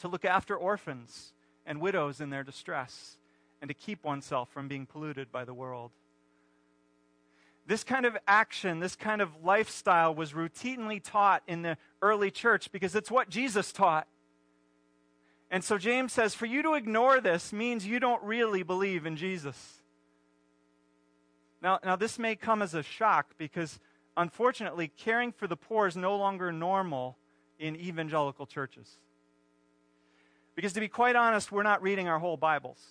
to 0.00 0.08
look 0.08 0.26
after 0.26 0.54
orphans 0.54 1.32
and 1.64 1.80
widows 1.80 2.20
in 2.20 2.28
their 2.28 2.44
distress, 2.44 3.16
and 3.62 3.68
to 3.68 3.74
keep 3.74 4.04
oneself 4.04 4.50
from 4.50 4.68
being 4.68 4.84
polluted 4.84 5.32
by 5.32 5.46
the 5.46 5.54
world. 5.54 5.92
This 7.66 7.82
kind 7.82 8.04
of 8.04 8.18
action, 8.28 8.80
this 8.80 8.96
kind 8.96 9.22
of 9.22 9.30
lifestyle 9.42 10.14
was 10.14 10.32
routinely 10.32 11.02
taught 11.02 11.42
in 11.48 11.62
the 11.62 11.78
early 12.02 12.30
church 12.30 12.70
because 12.70 12.94
it's 12.94 13.10
what 13.10 13.30
Jesus 13.30 13.72
taught. 13.72 14.06
And 15.50 15.64
so 15.64 15.78
James 15.78 16.12
says, 16.12 16.34
for 16.34 16.44
you 16.44 16.62
to 16.64 16.74
ignore 16.74 17.18
this 17.18 17.50
means 17.50 17.86
you 17.86 17.98
don't 17.98 18.22
really 18.22 18.62
believe 18.62 19.06
in 19.06 19.16
Jesus. 19.16 19.82
Now, 21.62 21.78
now, 21.84 21.96
this 21.96 22.18
may 22.18 22.36
come 22.36 22.62
as 22.62 22.74
a 22.74 22.82
shock 22.82 23.34
because, 23.38 23.78
unfortunately, 24.16 24.92
caring 24.96 25.32
for 25.32 25.46
the 25.46 25.56
poor 25.56 25.86
is 25.86 25.96
no 25.96 26.16
longer 26.16 26.52
normal 26.52 27.16
in 27.58 27.76
evangelical 27.76 28.46
churches. 28.46 28.98
Because, 30.54 30.72
to 30.74 30.80
be 30.80 30.88
quite 30.88 31.16
honest, 31.16 31.50
we're 31.50 31.62
not 31.62 31.82
reading 31.82 32.08
our 32.08 32.18
whole 32.18 32.36
Bibles. 32.36 32.82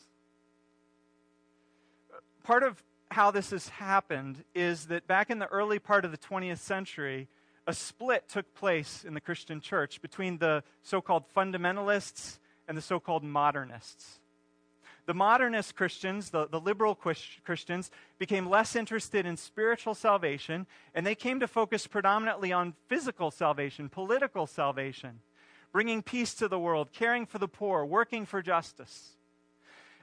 Part 2.43 2.63
of 2.63 2.83
how 3.11 3.31
this 3.31 3.51
has 3.51 3.69
happened 3.69 4.43
is 4.53 4.87
that 4.87 5.07
back 5.07 5.29
in 5.29 5.39
the 5.39 5.47
early 5.47 5.79
part 5.79 6.05
of 6.05 6.11
the 6.11 6.17
20th 6.17 6.59
century, 6.59 7.27
a 7.67 7.73
split 7.73 8.27
took 8.27 8.53
place 8.53 9.03
in 9.03 9.13
the 9.13 9.21
Christian 9.21 9.61
church 9.61 10.01
between 10.01 10.37
the 10.37 10.63
so 10.83 11.01
called 11.01 11.23
fundamentalists 11.35 12.39
and 12.67 12.77
the 12.77 12.81
so 12.81 12.99
called 12.99 13.23
modernists. 13.23 14.19
The 15.05 15.13
modernist 15.13 15.75
Christians, 15.75 16.31
the, 16.31 16.47
the 16.47 16.59
liberal 16.59 16.95
Christians, 16.95 17.91
became 18.17 18.49
less 18.49 18.75
interested 18.75 19.25
in 19.25 19.37
spiritual 19.37 19.93
salvation, 19.93 20.65
and 20.95 21.05
they 21.05 21.13
came 21.13 21.39
to 21.39 21.47
focus 21.47 21.85
predominantly 21.85 22.51
on 22.51 22.73
physical 22.87 23.29
salvation, 23.29 23.87
political 23.87 24.47
salvation, 24.47 25.19
bringing 25.71 26.01
peace 26.01 26.33
to 26.35 26.47
the 26.47 26.59
world, 26.59 26.91
caring 26.91 27.25
for 27.25 27.37
the 27.37 27.47
poor, 27.47 27.85
working 27.85 28.25
for 28.25 28.41
justice. 28.41 29.17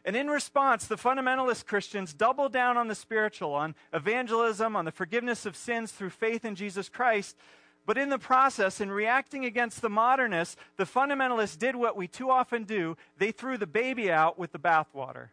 And 0.05 0.17
in 0.17 0.29
response, 0.29 0.87
the 0.87 0.97
fundamentalist 0.97 1.67
Christians 1.67 2.13
doubled 2.13 2.53
down 2.53 2.77
on 2.77 2.89
the 2.89 2.95
spiritual, 2.95 3.55
on 3.55 3.75
evangelism, 3.93 4.75
on 4.75 4.85
the 4.85 4.91
forgiveness 4.91 5.47
of 5.47 5.57
sins 5.57 5.93
through 5.93 6.11
faith 6.11 6.45
in 6.45 6.55
Jesus 6.55 6.89
Christ, 6.89 7.37
but 7.85 7.99
in 7.99 8.11
the 8.11 8.19
process, 8.19 8.81
in 8.81 8.91
reacting 8.91 9.45
against 9.45 9.83
the 9.83 9.91
modernists, 9.91 10.57
the 10.77 10.85
fundamentalists 10.85 11.59
did 11.59 11.75
what 11.75 11.97
we 11.97 12.07
too 12.07 12.31
often 12.31 12.65
do 12.65 12.97
they 13.19 13.33
threw 13.33 13.59
the 13.59 13.67
baby 13.67 14.11
out 14.11 14.39
with 14.39 14.53
the 14.53 14.59
bathwater. 14.59 15.29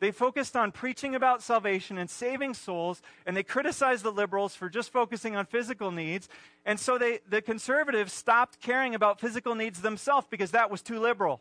They 0.00 0.10
focused 0.10 0.56
on 0.56 0.72
preaching 0.72 1.14
about 1.14 1.42
salvation 1.42 1.98
and 1.98 2.10
saving 2.10 2.54
souls, 2.54 3.00
and 3.26 3.36
they 3.36 3.42
criticized 3.42 4.04
the 4.04 4.12
liberals 4.12 4.54
for 4.54 4.68
just 4.68 4.92
focusing 4.92 5.36
on 5.36 5.46
physical 5.46 5.90
needs. 5.90 6.28
And 6.64 6.78
so 6.78 6.98
they, 6.98 7.20
the 7.28 7.40
conservatives 7.40 8.12
stopped 8.12 8.60
caring 8.60 8.94
about 8.94 9.20
physical 9.20 9.54
needs 9.54 9.82
themselves 9.82 10.26
because 10.28 10.50
that 10.50 10.70
was 10.70 10.82
too 10.82 10.98
liberal. 10.98 11.40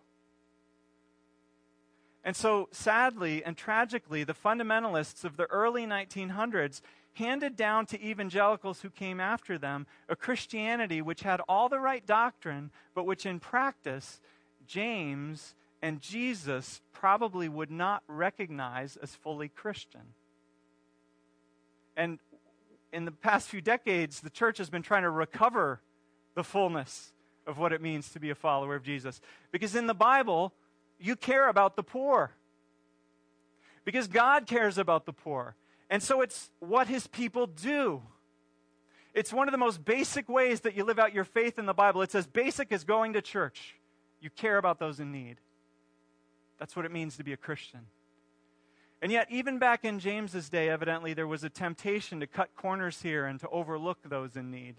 And 2.23 2.35
so, 2.35 2.69
sadly 2.71 3.43
and 3.43 3.57
tragically, 3.57 4.23
the 4.23 4.33
fundamentalists 4.33 5.25
of 5.25 5.35
the 5.35 5.45
early 5.47 5.85
1900s 5.85 6.81
handed 7.13 7.55
down 7.55 7.85
to 7.87 8.01
evangelicals 8.03 8.81
who 8.81 8.89
came 8.89 9.19
after 9.19 9.57
them 9.57 9.85
a 10.09 10.15
Christianity 10.15 11.01
which 11.01 11.21
had 11.21 11.41
all 11.47 11.69
the 11.69 11.79
right 11.79 12.05
doctrine, 12.05 12.71
but 12.93 13.05
which 13.05 13.25
in 13.25 13.39
practice, 13.39 14.19
James 14.67 15.55
and 15.81 16.01
Jesus 16.01 16.81
probably 16.91 17.49
would 17.49 17.71
not 17.71 18.03
recognize 18.07 18.97
as 18.97 19.15
fully 19.15 19.49
Christian. 19.49 20.13
And 21.95 22.19
in 22.91 23.05
the 23.05 23.11
past 23.11 23.49
few 23.49 23.61
decades, 23.61 24.21
the 24.21 24.29
church 24.29 24.57
has 24.57 24.69
been 24.69 24.81
trying 24.81 25.03
to 25.03 25.09
recover 25.09 25.81
the 26.35 26.43
fullness 26.43 27.11
of 27.45 27.57
what 27.57 27.73
it 27.73 27.81
means 27.81 28.09
to 28.09 28.19
be 28.19 28.29
a 28.29 28.35
follower 28.35 28.75
of 28.75 28.83
Jesus. 28.83 29.19
Because 29.51 29.75
in 29.75 29.87
the 29.87 29.93
Bible, 29.93 30.53
you 30.99 31.15
care 31.15 31.49
about 31.49 31.75
the 31.75 31.83
poor. 31.83 32.31
Because 33.83 34.07
God 34.07 34.45
cares 34.47 34.77
about 34.77 35.05
the 35.05 35.13
poor. 35.13 35.55
And 35.93 36.01
so 36.01 36.21
it's 36.21 36.49
what 36.57 36.87
his 36.87 37.05
people 37.05 37.45
do. 37.45 38.01
It's 39.13 39.31
one 39.31 39.47
of 39.47 39.51
the 39.51 39.59
most 39.59 39.85
basic 39.85 40.27
ways 40.27 40.61
that 40.61 40.75
you 40.75 40.83
live 40.83 40.97
out 40.97 41.13
your 41.13 41.23
faith 41.23 41.59
in 41.59 41.67
the 41.67 41.73
Bible. 41.75 42.01
It's 42.01 42.15
as 42.15 42.25
basic 42.25 42.71
as 42.71 42.83
going 42.83 43.13
to 43.13 43.21
church. 43.21 43.75
You 44.19 44.31
care 44.31 44.57
about 44.57 44.79
those 44.79 44.99
in 44.99 45.11
need. 45.11 45.35
That's 46.57 46.75
what 46.75 46.85
it 46.85 46.91
means 46.91 47.15
to 47.17 47.23
be 47.23 47.31
a 47.31 47.37
Christian. 47.37 47.81
And 49.03 49.11
yet, 49.11 49.27
even 49.29 49.59
back 49.59 49.85
in 49.85 49.99
James's 49.99 50.49
day, 50.49 50.67
evidently, 50.67 51.13
there 51.13 51.27
was 51.27 51.43
a 51.43 51.49
temptation 51.49 52.19
to 52.21 52.25
cut 52.25 52.55
corners 52.55 53.03
here 53.03 53.27
and 53.27 53.39
to 53.41 53.49
overlook 53.49 53.99
those 54.03 54.35
in 54.35 54.49
need. 54.49 54.77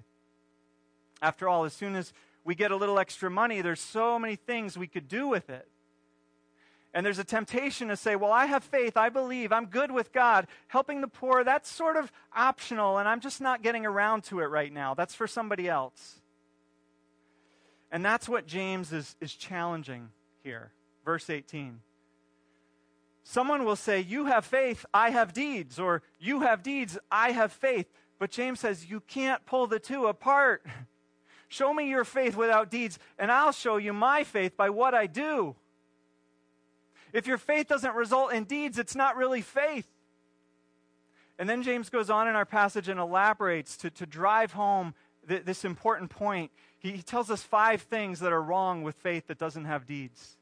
After 1.23 1.49
all, 1.49 1.63
as 1.63 1.75
soon 1.75 1.95
as 1.95 2.13
we 2.43 2.57
get 2.57 2.73
a 2.73 2.77
little 2.77 2.99
extra 2.99 3.31
money, 3.31 3.61
there's 3.61 3.79
so 3.79 4.19
many 4.19 4.35
things 4.35 4.77
we 4.77 4.89
could 4.89 5.07
do 5.07 5.29
with 5.29 5.49
it. 5.49 5.69
And 6.95 7.05
there's 7.05 7.19
a 7.19 7.25
temptation 7.25 7.89
to 7.89 7.97
say, 7.97 8.15
well, 8.15 8.31
I 8.31 8.47
have 8.47 8.63
faith, 8.63 8.97
I 8.97 9.09
believe, 9.09 9.51
I'm 9.51 9.67
good 9.67 9.91
with 9.91 10.13
God. 10.13 10.47
Helping 10.69 11.01
the 11.01 11.09
poor, 11.09 11.43
that's 11.43 11.69
sort 11.69 11.97
of 11.97 12.13
optional, 12.35 12.99
and 12.99 13.09
I'm 13.09 13.19
just 13.19 13.41
not 13.41 13.63
getting 13.63 13.85
around 13.85 14.23
to 14.25 14.39
it 14.39 14.45
right 14.45 14.73
now. 14.73 14.95
That's 14.95 15.15
for 15.15 15.27
somebody 15.27 15.69
else. 15.69 16.21
And 17.91 18.05
that's 18.05 18.29
what 18.29 18.47
James 18.47 18.93
is, 18.93 19.17
is 19.21 19.35
challenging 19.35 20.11
here. 20.45 20.71
Verse 21.05 21.29
18. 21.29 21.81
Someone 23.25 23.65
will 23.65 23.77
say, 23.77 24.01
You 24.01 24.27
have 24.27 24.45
faith, 24.45 24.87
I 24.95 25.11
have 25.11 25.33
deeds, 25.33 25.81
or 25.81 26.03
You 26.21 26.43
have 26.43 26.63
deeds, 26.63 26.97
I 27.11 27.33
have 27.33 27.51
faith. 27.51 27.87
But 28.21 28.31
James 28.31 28.61
says, 28.61 28.89
You 28.89 29.01
can't 29.01 29.45
pull 29.47 29.67
the 29.67 29.81
two 29.81 30.07
apart. 30.07 30.65
Show 31.49 31.75
me 31.75 31.89
your 31.89 32.05
faith 32.05 32.37
without 32.37 32.71
deeds, 32.71 32.99
and 33.19 33.31
I'll 33.31 33.53
show 33.53 33.77
you 33.77 33.93
my 33.93 34.25
faith 34.25 34.57
by 34.57 34.71
what 34.71 34.93
I 34.93 35.07
do. 35.07 35.55
If 37.15 37.29
your 37.29 37.39
faith 37.39 37.69
doesn't 37.69 37.95
result 37.95 38.33
in 38.33 38.43
deeds, 38.43 38.77
it's 38.77 38.97
not 38.97 39.17
really 39.17 39.41
faith. 39.41 39.87
And 41.39 41.49
then 41.49 41.63
James 41.63 41.89
goes 41.89 42.11
on 42.11 42.27
in 42.27 42.35
our 42.35 42.45
passage 42.45 42.89
and 42.89 42.99
elaborates 42.99 43.77
to, 43.79 43.91
to 43.91 44.05
drive 44.05 44.53
home 44.53 44.95
th- 45.29 45.45
this 45.45 45.65
important 45.65 46.11
point. 46.11 46.51
He, 46.81 46.91
he 46.91 47.03
tells 47.03 47.31
us 47.31 47.41
five 47.41 47.83
things 47.83 48.19
that 48.19 48.33
are 48.33 48.43
wrong 48.43 48.83
with 48.83 48.97
faith 48.97 49.29
that 49.29 49.39
doesn't 49.39 49.65
have 49.65 49.87
deeds. 49.87 50.37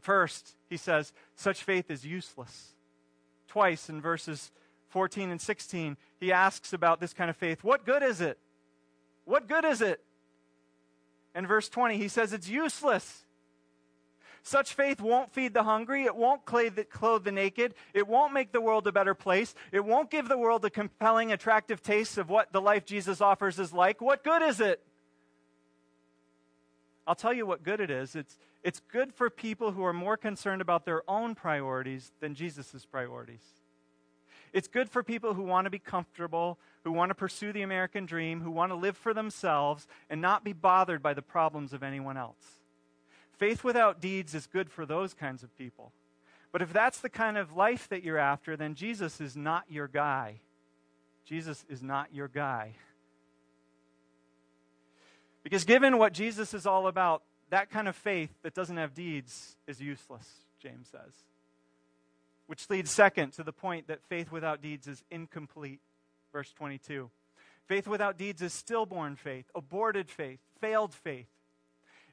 First, 0.00 0.54
he 0.70 0.76
says, 0.76 1.12
such 1.34 1.64
faith 1.64 1.90
is 1.90 2.06
useless. 2.06 2.74
Twice 3.48 3.88
in 3.88 4.00
verses 4.00 4.52
14 4.90 5.30
and 5.30 5.40
16, 5.40 5.96
he 6.20 6.30
asks 6.30 6.72
about 6.72 7.00
this 7.00 7.12
kind 7.12 7.30
of 7.30 7.36
faith. 7.36 7.64
What 7.64 7.84
good 7.84 8.04
is 8.04 8.20
it? 8.20 8.38
What 9.24 9.48
good 9.48 9.64
is 9.64 9.80
it? 9.80 10.00
In 11.34 11.48
verse 11.48 11.68
20, 11.68 11.96
he 11.96 12.06
says 12.06 12.32
it's 12.32 12.48
useless. 12.48 13.23
Such 14.46 14.74
faith 14.74 15.00
won't 15.00 15.32
feed 15.32 15.54
the 15.54 15.62
hungry. 15.62 16.04
It 16.04 16.14
won't 16.14 16.44
clothe 16.44 17.24
the 17.24 17.32
naked. 17.32 17.74
It 17.94 18.06
won't 18.06 18.34
make 18.34 18.52
the 18.52 18.60
world 18.60 18.86
a 18.86 18.92
better 18.92 19.14
place. 19.14 19.54
It 19.72 19.82
won't 19.82 20.10
give 20.10 20.28
the 20.28 20.36
world 20.36 20.66
a 20.66 20.70
compelling, 20.70 21.32
attractive 21.32 21.82
taste 21.82 22.18
of 22.18 22.28
what 22.28 22.52
the 22.52 22.60
life 22.60 22.84
Jesus 22.84 23.22
offers 23.22 23.58
is 23.58 23.72
like. 23.72 24.02
What 24.02 24.22
good 24.22 24.42
is 24.42 24.60
it? 24.60 24.82
I'll 27.06 27.14
tell 27.14 27.32
you 27.32 27.46
what 27.46 27.62
good 27.62 27.80
it 27.80 27.90
is. 27.90 28.14
It's, 28.14 28.36
it's 28.62 28.80
good 28.92 29.14
for 29.14 29.30
people 29.30 29.72
who 29.72 29.82
are 29.82 29.94
more 29.94 30.18
concerned 30.18 30.60
about 30.60 30.84
their 30.84 31.02
own 31.08 31.34
priorities 31.34 32.12
than 32.20 32.34
Jesus' 32.34 32.86
priorities. 32.90 33.44
It's 34.52 34.68
good 34.68 34.90
for 34.90 35.02
people 35.02 35.32
who 35.32 35.42
want 35.42 35.64
to 35.64 35.70
be 35.70 35.78
comfortable, 35.78 36.58
who 36.84 36.92
want 36.92 37.08
to 37.08 37.14
pursue 37.14 37.54
the 37.54 37.62
American 37.62 38.04
dream, 38.04 38.42
who 38.42 38.50
want 38.50 38.72
to 38.72 38.76
live 38.76 38.98
for 38.98 39.14
themselves 39.14 39.88
and 40.10 40.20
not 40.20 40.44
be 40.44 40.52
bothered 40.52 41.02
by 41.02 41.14
the 41.14 41.22
problems 41.22 41.72
of 41.72 41.82
anyone 41.82 42.18
else. 42.18 42.63
Faith 43.38 43.64
without 43.64 44.00
deeds 44.00 44.34
is 44.34 44.46
good 44.46 44.70
for 44.70 44.86
those 44.86 45.14
kinds 45.14 45.42
of 45.42 45.56
people. 45.56 45.92
But 46.52 46.62
if 46.62 46.72
that's 46.72 47.00
the 47.00 47.08
kind 47.08 47.36
of 47.36 47.56
life 47.56 47.88
that 47.88 48.04
you're 48.04 48.18
after, 48.18 48.56
then 48.56 48.74
Jesus 48.74 49.20
is 49.20 49.36
not 49.36 49.64
your 49.68 49.88
guy. 49.88 50.40
Jesus 51.24 51.64
is 51.68 51.82
not 51.82 52.14
your 52.14 52.28
guy. 52.28 52.74
Because 55.42 55.64
given 55.64 55.98
what 55.98 56.12
Jesus 56.12 56.54
is 56.54 56.64
all 56.64 56.86
about, 56.86 57.22
that 57.50 57.70
kind 57.70 57.88
of 57.88 57.96
faith 57.96 58.30
that 58.42 58.54
doesn't 58.54 58.76
have 58.76 58.94
deeds 58.94 59.56
is 59.66 59.80
useless, 59.80 60.28
James 60.60 60.88
says. 60.90 61.12
Which 62.46 62.70
leads 62.70 62.90
second 62.90 63.32
to 63.32 63.42
the 63.42 63.52
point 63.52 63.88
that 63.88 64.02
faith 64.08 64.30
without 64.30 64.62
deeds 64.62 64.86
is 64.86 65.02
incomplete. 65.10 65.80
Verse 66.32 66.52
22. 66.52 67.10
Faith 67.66 67.88
without 67.88 68.18
deeds 68.18 68.42
is 68.42 68.52
stillborn 68.52 69.16
faith, 69.16 69.46
aborted 69.54 70.10
faith, 70.10 70.40
failed 70.60 70.94
faith. 70.94 71.28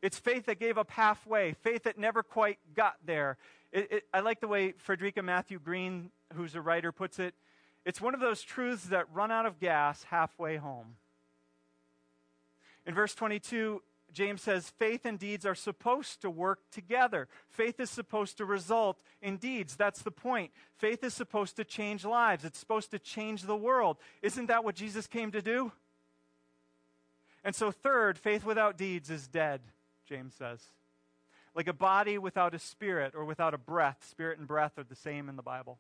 It's 0.02 0.18
faith 0.18 0.48
that 0.48 0.60
gave 0.60 0.78
up 0.78 0.90
halfway, 0.92 1.54
faith 1.54 1.84
that 1.84 1.98
never 1.98 2.24
quite 2.24 2.58
got 2.76 2.96
there. 3.06 3.38
It, 3.72 3.92
it, 3.92 4.04
I 4.14 4.22
like 4.22 4.40
the 4.40 4.48
way 4.48 4.74
Frederica 4.78 5.22
Mathewes-Green, 5.22 6.10
who's 6.34 6.56
a 6.56 6.62
writer, 6.62 6.92
puts 6.92 7.20
it. 7.20 7.36
It's 7.86 8.02
one 8.02 8.14
of 8.14 8.20
those 8.20 8.42
truths 8.42 8.86
that 8.86 9.06
run 9.14 9.32
out 9.32 9.46
of 9.46 9.60
gas 9.60 10.04
halfway 10.04 10.58
home. 10.58 10.96
In 12.86 12.94
verse 12.96 13.14
22, 13.14 13.82
James 14.14 14.42
says 14.42 14.70
faith 14.70 15.06
and 15.06 15.18
deeds 15.18 15.46
are 15.46 15.56
supposed 15.56 16.22
to 16.22 16.30
work 16.30 16.60
together. 16.72 17.28
Faith 17.50 17.80
is 17.80 17.90
supposed 17.90 18.38
to 18.38 18.46
result 18.46 19.02
in 19.22 19.38
deeds. 19.38 19.76
That's 19.76 20.02
the 20.02 20.12
point. 20.12 20.52
Faith 20.78 21.04
is 21.04 21.14
supposed 21.14 21.56
to 21.56 21.64
change 21.64 22.04
lives, 22.04 22.44
it's 22.44 22.60
supposed 22.60 22.92
to 22.92 23.00
change 23.00 23.44
the 23.44 23.56
world. 23.56 23.98
Isn't 24.22 24.48
that 24.48 24.64
what 24.64 24.76
Jesus 24.76 25.08
came 25.08 25.32
to 25.32 25.42
do? 25.42 25.72
And 27.44 27.56
so, 27.56 27.72
third, 27.72 28.20
faith 28.20 28.46
without 28.46 28.78
deeds 28.78 29.10
is 29.10 29.28
dead, 29.28 29.62
James 30.12 30.34
says. 30.38 30.60
Like 31.56 31.68
a 31.68 31.74
body 31.74 32.18
without 32.18 32.54
a 32.54 32.60
spirit 32.60 33.14
or 33.16 33.24
without 33.24 33.54
a 33.54 33.58
breath. 33.58 34.06
Spirit 34.10 34.40
and 34.40 34.48
breath 34.48 34.78
are 34.78 34.84
the 34.84 34.94
same 34.94 35.30
in 35.30 35.38
the 35.38 35.42
Bible. 35.42 35.78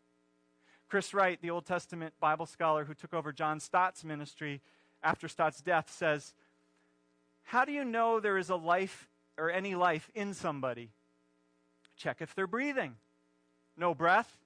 Chris 0.87 1.13
Wright, 1.13 1.37
the 1.41 1.49
Old 1.49 1.65
Testament 1.65 2.13
Bible 2.21 2.45
scholar 2.45 2.85
who 2.85 2.93
took 2.93 3.13
over 3.13 3.33
John 3.33 3.59
Stott's 3.59 4.05
ministry 4.05 4.61
after 5.03 5.27
Stott's 5.27 5.61
death, 5.61 5.91
says, 5.91 6.33
how 7.43 7.65
do 7.65 7.73
you 7.73 7.83
know 7.83 8.21
there 8.21 8.37
is 8.37 8.49
a 8.49 8.55
life 8.55 9.09
or 9.37 9.51
any 9.51 9.75
life 9.75 10.09
in 10.15 10.33
somebody? 10.33 10.91
Check 11.97 12.17
if 12.21 12.33
they're 12.33 12.47
breathing. 12.47 12.95
No 13.75 13.93
breath, 13.93 14.37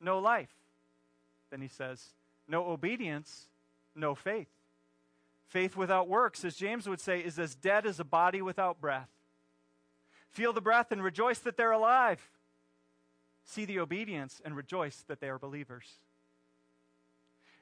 no 0.00 0.20
life. 0.20 0.52
Then 1.50 1.60
he 1.60 1.68
says, 1.68 2.10
no 2.46 2.66
obedience, 2.66 3.46
no 3.96 4.14
faith. 4.14 4.48
Faith 5.48 5.76
without 5.76 6.08
works, 6.08 6.44
as 6.44 6.56
James 6.56 6.88
would 6.88 7.00
say, 7.00 7.20
is 7.20 7.38
as 7.38 7.54
dead 7.54 7.86
as 7.86 7.98
a 7.98 8.04
body 8.04 8.40
without 8.40 8.80
breath. 8.80 9.08
Feel 10.32 10.52
the 10.52 10.60
breath 10.60 10.92
and 10.92 11.02
rejoice 11.02 11.38
that 11.40 11.56
they're 11.56 11.72
alive. 11.72 12.20
See 13.44 13.64
the 13.64 13.78
obedience 13.80 14.40
and 14.44 14.56
rejoice 14.56 15.04
that 15.08 15.20
they 15.20 15.28
are 15.28 15.38
believers. 15.38 15.86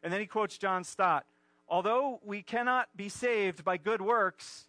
And 0.03 0.13
then 0.13 0.21
he 0.21 0.27
quotes 0.27 0.57
John 0.57 0.85
Stott 0.85 1.27
Although 1.69 2.19
we 2.25 2.43
cannot 2.43 2.89
be 2.97 3.09
saved 3.09 3.65
by 3.65 3.77
good 3.77 4.03
works, 4.03 4.67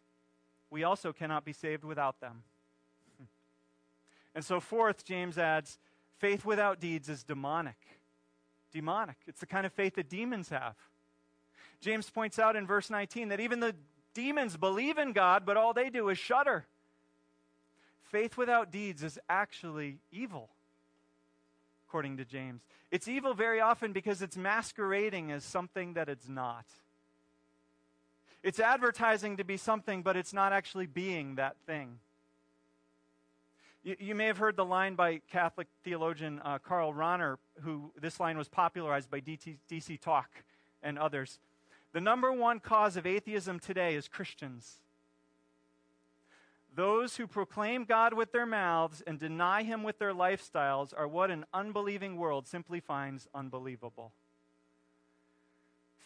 we 0.70 0.84
also 0.84 1.12
cannot 1.12 1.44
be 1.44 1.54
saved 1.54 1.84
without 1.84 2.20
them. 2.20 2.44
And 4.34 4.46
so, 4.46 4.62
fourth, 4.62 5.04
James 5.04 5.38
adds, 5.38 5.78
faith 6.20 6.46
without 6.46 6.80
deeds 6.80 7.10
is 7.10 7.24
demonic. 7.24 7.76
Demonic. 8.72 9.18
It's 9.28 9.42
the 9.42 9.46
kind 9.46 9.66
of 9.66 9.74
faith 9.74 9.96
that 9.96 10.10
demons 10.10 10.48
have. 10.50 10.76
James 11.82 12.10
points 12.10 12.40
out 12.40 12.56
in 12.56 12.66
verse 12.66 12.90
19 12.90 13.28
that 13.28 13.42
even 13.42 13.60
the 13.60 13.76
demons 14.14 14.56
believe 14.56 14.98
in 14.98 15.12
God, 15.12 15.46
but 15.46 15.58
all 15.58 15.74
they 15.74 15.90
do 15.90 16.08
is 16.08 16.18
shudder. 16.18 16.66
Faith 18.12 18.36
without 18.36 18.72
deeds 18.72 19.04
is 19.04 19.18
actually 19.30 20.00
evil, 20.12 20.50
according 21.88 22.18
to 22.18 22.26
James. 22.26 22.62
It's 22.92 23.08
evil 23.08 23.34
very 23.34 23.62
often 23.62 23.94
because 23.94 24.22
it's 24.22 24.36
masquerading 24.36 25.32
as 25.32 25.46
something 25.46 25.94
that 25.94 26.10
it's 26.10 26.28
not. 26.28 26.66
It's 28.44 28.60
advertising 28.60 29.38
to 29.38 29.46
be 29.46 29.56
something, 29.56 30.02
but 30.02 30.18
it's 30.18 30.34
not 30.34 30.52
actually 30.52 30.88
being 30.88 31.36
that 31.36 31.56
thing. 31.66 32.00
You, 33.84 33.96
you 33.98 34.16
may 34.16 34.26
have 34.26 34.38
heard 34.38 34.58
the 34.58 34.66
line 34.66 34.96
by 34.96 35.22
Catholic 35.32 35.68
theologian 35.84 36.42
uh, 36.44 36.58
Karl 36.58 36.94
Rahner, 36.94 37.38
who 37.62 37.94
this 38.00 38.20
line 38.20 38.38
was 38.38 38.50
popularized 38.50 39.10
by 39.10 39.22
DT, 39.22 39.56
DC 39.70 40.02
Talk 40.02 40.30
and 40.84 41.00
others. 41.00 41.40
The 41.94 42.02
number 42.02 42.32
one 42.34 42.60
cause 42.60 42.98
of 42.98 43.06
atheism 43.06 43.58
today 43.60 43.96
is 43.96 44.10
Christians. 44.10 44.82
Those 46.74 47.18
who 47.18 47.28
proclaim 47.28 47.84
God 47.84 48.14
with 48.14 48.32
their 48.32 48.46
mouths 48.46 49.04
and 49.06 49.20
deny 49.20 49.64
Him 49.64 49.84
with 49.84 50.00
their 50.00 50.14
lifestyles 50.14 50.94
are 50.96 51.08
what 51.08 51.32
an 51.32 51.46
unbelieving 51.54 52.18
world 52.18 52.48
simply 52.48 52.80
finds 52.80 53.28
unbelievable 53.34 54.14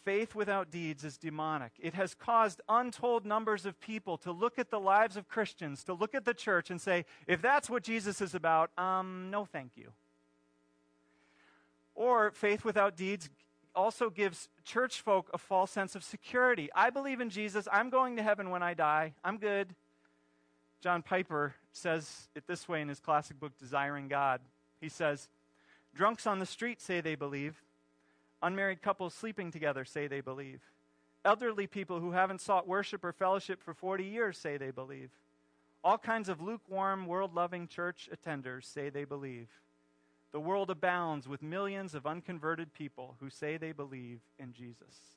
faith 0.06 0.36
without 0.36 0.70
deeds 0.70 1.04
is 1.04 1.18
demonic. 1.18 1.72
It 1.80 1.96
has 1.96 2.14
caused 2.14 2.62
untold 2.70 3.26
numbers 3.26 3.66
of 3.66 3.80
people 3.82 4.18
to 4.20 4.32
look 4.32 4.60
at 4.60 4.70
the 4.70 4.80
lives 4.80 5.18
of 5.18 5.28
Christians, 5.28 5.84
to 5.86 5.94
look 5.94 6.14
at 6.14 6.24
the 6.24 6.34
church 6.34 6.70
and 6.70 6.80
say, 6.80 7.06
if 7.28 7.42
that's 7.42 7.70
what 7.70 7.84
Jesus 7.84 8.22
is 8.22 8.36
about, 8.36 8.70
um, 8.78 9.30
no 9.32 9.46
thank 9.46 9.72
you. 9.76 9.92
Or 11.96 12.32
faith 12.32 12.64
without 12.64 12.96
deeds 12.96 13.30
also 13.76 14.10
gives 14.10 14.48
church 14.64 15.02
folk 15.02 15.30
a 15.34 15.38
false 15.38 15.72
sense 15.72 15.96
of 15.96 16.04
security. 16.04 16.70
I 16.76 16.92
believe 16.92 17.20
in 17.20 17.30
Jesus. 17.30 17.68
I'm 17.72 17.90
going 17.90 18.16
to 18.18 18.24
heaven 18.24 18.52
when 18.52 18.62
I 18.62 18.76
die. 18.76 19.14
I'm 19.24 19.38
good. 19.38 19.76
John 20.86 21.02
Piper 21.02 21.56
says 21.72 22.28
it 22.36 22.46
this 22.46 22.70
way 22.70 22.80
in 22.80 22.90
his 22.90 23.00
classic 23.00 23.40
book, 23.40 23.58
Desiring 23.58 24.08
God. 24.08 24.40
He 24.80 24.88
says, 24.88 25.30
Drunks 25.96 26.28
on 26.28 26.38
the 26.38 26.46
street 26.46 26.80
say 26.80 27.02
they 27.02 27.16
believe. 27.16 27.64
Unmarried 28.44 28.84
couples 28.84 29.16
sleeping 29.16 29.50
together 29.50 29.84
say 29.84 30.06
they 30.06 30.22
believe. 30.22 30.62
Elderly 31.26 31.66
people 31.66 32.02
who 32.02 32.12
haven't 32.12 32.40
sought 32.40 32.68
worship 32.68 33.04
or 33.04 33.12
fellowship 33.12 33.64
for 33.64 33.74
40 33.74 34.04
years 34.04 34.38
say 34.38 34.58
they 34.58 34.70
believe. 34.70 35.10
All 35.84 35.98
kinds 35.98 36.30
of 36.30 36.40
lukewarm, 36.40 37.08
world 37.08 37.34
loving 37.34 37.68
church 37.68 38.08
attenders 38.14 38.66
say 38.66 38.90
they 38.90 39.06
believe. 39.06 39.50
The 40.34 40.40
world 40.40 40.70
abounds 40.70 41.28
with 41.28 41.42
millions 41.42 41.96
of 41.96 42.06
unconverted 42.06 42.76
people 42.76 43.16
who 43.20 43.32
say 43.32 43.58
they 43.58 43.72
believe 43.72 44.20
in 44.38 44.54
Jesus. 44.54 45.16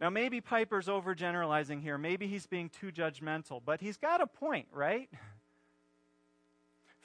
Now, 0.00 0.08
maybe 0.08 0.40
Piper's 0.40 0.86
overgeneralizing 0.86 1.82
here. 1.82 1.98
Maybe 1.98 2.26
he's 2.26 2.46
being 2.46 2.70
too 2.70 2.90
judgmental, 2.90 3.60
but 3.64 3.82
he's 3.82 3.98
got 3.98 4.22
a 4.22 4.26
point, 4.26 4.66
right? 4.72 5.10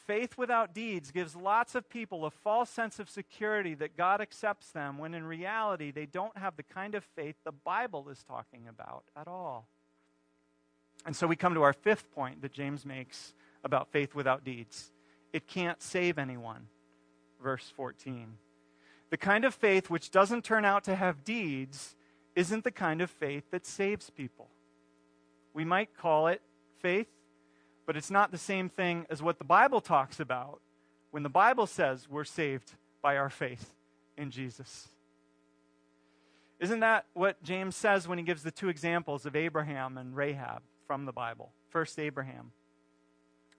Faith 0.07 0.37
without 0.37 0.73
deeds 0.73 1.11
gives 1.11 1.35
lots 1.35 1.75
of 1.75 1.89
people 1.89 2.25
a 2.25 2.29
false 2.29 2.69
sense 2.69 2.99
of 2.99 3.09
security 3.09 3.73
that 3.73 3.97
God 3.97 4.21
accepts 4.21 4.69
them 4.69 4.97
when 4.97 5.13
in 5.13 5.25
reality 5.25 5.91
they 5.91 6.05
don't 6.05 6.37
have 6.37 6.55
the 6.55 6.63
kind 6.63 6.95
of 6.95 7.03
faith 7.03 7.35
the 7.43 7.51
Bible 7.51 8.07
is 8.09 8.23
talking 8.23 8.67
about 8.69 9.03
at 9.17 9.27
all. 9.27 9.67
And 11.05 11.15
so 11.15 11.27
we 11.27 11.35
come 11.35 11.53
to 11.55 11.63
our 11.63 11.73
fifth 11.73 12.13
point 12.13 12.41
that 12.43 12.53
James 12.53 12.85
makes 12.85 13.33
about 13.63 13.91
faith 13.91 14.15
without 14.15 14.43
deeds 14.43 14.91
it 15.33 15.47
can't 15.47 15.81
save 15.81 16.17
anyone. 16.17 16.67
Verse 17.43 17.69
14. 17.75 18.37
The 19.09 19.17
kind 19.17 19.43
of 19.43 19.53
faith 19.53 19.89
which 19.89 20.09
doesn't 20.09 20.45
turn 20.45 20.63
out 20.63 20.85
to 20.85 20.95
have 20.95 21.25
deeds 21.25 21.97
isn't 22.35 22.63
the 22.63 22.71
kind 22.71 23.01
of 23.01 23.09
faith 23.09 23.43
that 23.51 23.65
saves 23.65 24.09
people. 24.09 24.49
We 25.53 25.63
might 25.63 25.97
call 25.97 26.27
it 26.27 26.41
faith, 26.79 27.07
but 27.85 27.95
it's 27.95 28.11
not 28.11 28.31
the 28.31 28.37
same 28.37 28.69
thing 28.69 29.05
as 29.09 29.21
what 29.21 29.37
the 29.37 29.45
Bible 29.45 29.81
talks 29.81 30.19
about 30.19 30.59
when 31.11 31.23
the 31.23 31.29
Bible 31.29 31.65
says 31.65 32.09
we're 32.09 32.25
saved 32.25 32.73
by 33.01 33.15
our 33.15 33.29
faith 33.29 33.71
in 34.17 34.31
Jesus. 34.31 34.89
Isn't 36.59 36.81
that 36.81 37.05
what 37.13 37.41
James 37.43 37.75
says 37.75 38.07
when 38.07 38.17
he 38.17 38.23
gives 38.23 38.43
the 38.43 38.51
two 38.51 38.69
examples 38.69 39.25
of 39.25 39.35
Abraham 39.35 39.97
and 39.97 40.15
Rahab 40.15 40.61
from 40.87 41.05
the 41.05 41.11
Bible? 41.11 41.51
First, 41.69 41.99
Abraham. 41.99 42.51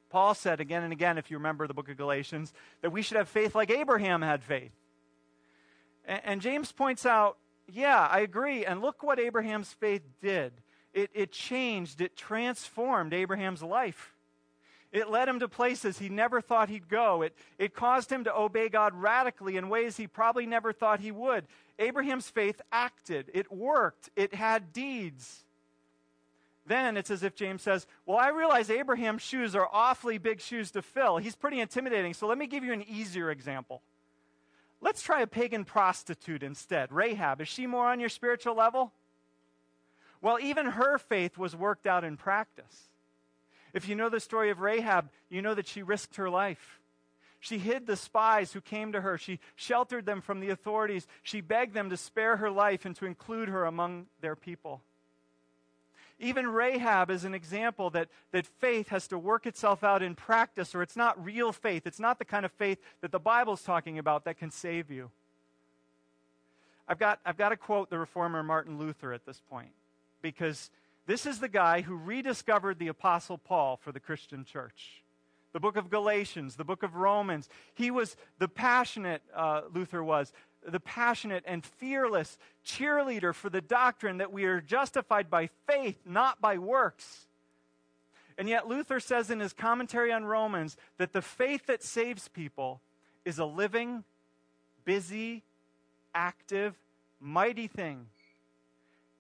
Paul 0.09 0.35
said 0.35 0.61
again 0.61 0.83
and 0.83 0.93
again, 0.93 1.19
if 1.19 1.31
you 1.31 1.37
remember 1.37 1.67
the 1.67 1.75
book 1.75 1.91
of 1.91 1.97
Galatians, 1.97 2.53
that 2.81 2.91
we 2.91 3.03
should 3.03 3.17
have 3.17 3.29
faith 3.29 3.55
like 3.55 3.71
Abraham 3.71 4.23
had 4.23 4.43
faith. 4.43 4.73
And, 6.07 6.41
James 6.41 6.71
points 6.71 7.05
out 7.05 7.37
yeah, 7.73 8.07
I 8.11 8.21
agree. 8.21 8.65
And 8.65 8.81
look 8.81 9.03
what 9.03 9.19
Abraham's 9.19 9.73
faith 9.73 10.03
did 10.21 10.53
it, 10.97 11.11
it 11.13 11.31
changed, 11.31 12.01
it 12.01 12.17
transformed 12.17 13.13
Abraham's 13.13 13.63
life. 13.63 14.15
It 14.93 15.11
led 15.11 15.29
him 15.29 15.41
to 15.41 15.49
places 15.49 15.99
he 15.99 16.09
never 16.09 16.41
thought 16.41 16.71
he'd 16.71 16.89
go. 16.89 17.21
It, 17.21 17.37
it 17.59 17.75
caused 17.75 18.11
him 18.11 18.25
to 18.25 18.35
obey 18.35 18.71
God 18.71 18.95
radically 18.95 19.59
in 19.59 19.69
ways 19.69 19.99
he 19.99 20.07
probably 20.07 20.47
never 20.47 20.73
thought 20.73 21.01
he 21.01 21.13
would. 21.13 21.45
Abraham's 21.79 22.31
faith 22.31 22.63
acted, 22.73 23.31
it 23.35 23.53
worked, 23.53 24.09
it 24.17 24.33
had 24.33 24.73
deeds. 24.73 25.45
Then 26.65 26.97
it's 26.97 27.11
as 27.11 27.23
if 27.23 27.35
James 27.35 27.63
says, 27.63 27.87
Well, 28.07 28.17
I 28.17 28.29
realize 28.29 28.71
Abraham's 28.71 29.23
shoes 29.23 29.55
are 29.55 29.69
awfully 29.71 30.17
big 30.19 30.41
shoes 30.41 30.71
to 30.71 30.83
fill. 30.83 31.19
He's 31.19 31.37
pretty 31.37 31.61
intimidating, 31.61 32.15
so 32.15 32.27
let 32.27 32.39
me 32.39 32.47
give 32.47 32.65
you 32.65 32.73
an 32.73 32.85
easier 32.89 33.31
example. 33.31 33.83
Let's 34.81 35.03
try 35.03 35.23
a 35.23 35.27
pagan 35.27 35.65
prostitute 35.65 36.43
instead. 36.43 36.93
Rahab, 36.93 37.41
is 37.41 37.49
she 37.49 37.67
more 37.67 37.89
on 37.89 38.01
your 38.01 38.09
spiritual 38.09 38.55
level? 38.55 38.93
Well, 40.21 40.39
even 40.41 40.67
her 40.67 40.99
faith 40.99 41.39
was 41.39 41.57
worked 41.57 41.87
out 41.87 42.05
in 42.05 42.17
practice. 42.17 42.89
If 43.73 43.89
you 43.89 43.95
know 43.95 44.09
the 44.09 44.21
story 44.21 44.51
of 44.51 44.61
Rahab, 44.61 45.11
you 45.29 45.43
know 45.43 45.55
that 45.55 45.67
she 45.67 45.83
risked 45.83 46.17
her 46.17 46.31
life. 46.31 46.81
She 47.41 47.59
hid 47.59 47.87
the 47.87 47.97
spies 47.97 48.53
who 48.53 48.61
came 48.61 48.93
to 48.93 49.01
her. 49.01 49.19
She 49.19 49.39
sheltered 49.55 50.07
them 50.07 50.21
from 50.21 50.41
the 50.41 50.51
authorities. 50.51 51.07
She 51.23 51.41
begged 51.41 51.75
them 51.75 51.91
to 51.91 51.97
spare 51.97 52.39
her 52.39 52.51
life 52.51 52.85
and 52.85 52.97
to 52.97 53.07
include 53.07 53.49
her 53.49 53.65
among 53.65 54.07
their 54.21 54.35
people. 54.35 54.83
Even 56.19 56.47
Rahab 56.47 57.11
is 57.11 57.25
an 57.25 57.35
example 57.35 57.91
that, 57.91 58.09
that 58.33 58.47
faith 58.47 58.89
has 58.89 59.07
to 59.09 59.19
work 59.19 59.47
itself 59.47 59.85
out 59.85 60.03
in 60.03 60.15
practice, 60.15 60.75
or 60.75 60.83
it's 60.83 60.97
not 60.97 61.23
real 61.23 61.53
faith. 61.53 61.87
It's 61.87 62.01
not 62.01 62.19
the 62.19 62.25
kind 62.25 62.47
of 62.47 62.53
faith 62.53 62.79
that 63.03 63.13
the 63.13 63.19
Bible's 63.19 63.63
talking 63.63 63.99
about 63.99 64.25
that 64.25 64.39
can 64.39 64.51
save 64.51 64.91
you. 64.91 65.11
I've 66.89 66.99
got, 66.99 67.21
I've 67.27 67.37
got 67.37 67.51
to 67.51 67.57
quote 67.57 67.91
the 67.91 67.99
reformer 67.99 68.43
Martin 68.43 68.79
Luther 68.79 69.13
at 69.13 69.27
this 69.27 69.43
point, 69.51 69.73
because 70.23 70.71
this 71.07 71.27
is 71.27 71.41
the 71.41 71.49
guy 71.49 71.83
who 71.83 71.97
rediscovered 71.97 72.79
the 72.79 72.89
Apostle 72.89 73.39
Paul 73.39 73.77
for 73.77 73.93
the 73.93 74.01
Christian 74.01 74.45
church. 74.45 75.03
The 75.53 75.61
book 75.61 75.77
of 75.77 75.91
Galatians, 75.91 76.57
the 76.57 76.65
book 76.65 76.83
of 76.83 76.97
Romans. 76.97 77.49
He 77.75 77.91
was 77.91 78.17
the 78.39 78.49
passionate, 78.49 79.23
uh, 79.35 79.63
Luther 79.73 80.03
was, 80.03 80.33
the 80.67 80.81
passionate 80.81 81.45
and 81.47 81.65
fearless 81.65 82.39
cheerleader 82.65 83.35
for 83.35 83.49
the 83.49 83.61
doctrine 83.61 84.19
that 84.19 84.33
we 84.33 84.45
are 84.45 84.61
justified 84.61 85.31
by 85.31 85.49
faith, 85.67 85.99
not 86.05 86.41
by 86.41 86.59
works. 86.59 87.27
And 88.39 88.49
yet, 88.49 88.67
Luther 88.67 89.01
says 89.01 89.31
in 89.31 89.41
his 89.41 89.53
commentary 89.53 90.13
on 90.13 90.25
Romans 90.25 90.77
that 90.99 91.13
the 91.13 91.23
faith 91.23 91.67
that 91.67 91.83
saves 91.83 92.29
people 92.29 92.83
is 93.25 93.39
a 93.39 93.47
living, 93.47 94.05
busy, 94.85 95.43
active, 96.15 96.75
mighty 97.21 97.67
thing. 97.67 98.07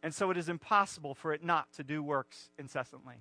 And 0.03 0.15
so 0.15 0.31
it 0.31 0.37
is 0.37 0.49
impossible 0.49 1.15
for 1.15 1.33
it 1.33 1.43
not 1.43 1.73
to 1.75 1.83
do 1.83 2.03
works 2.03 2.51
incessantly. 2.59 3.17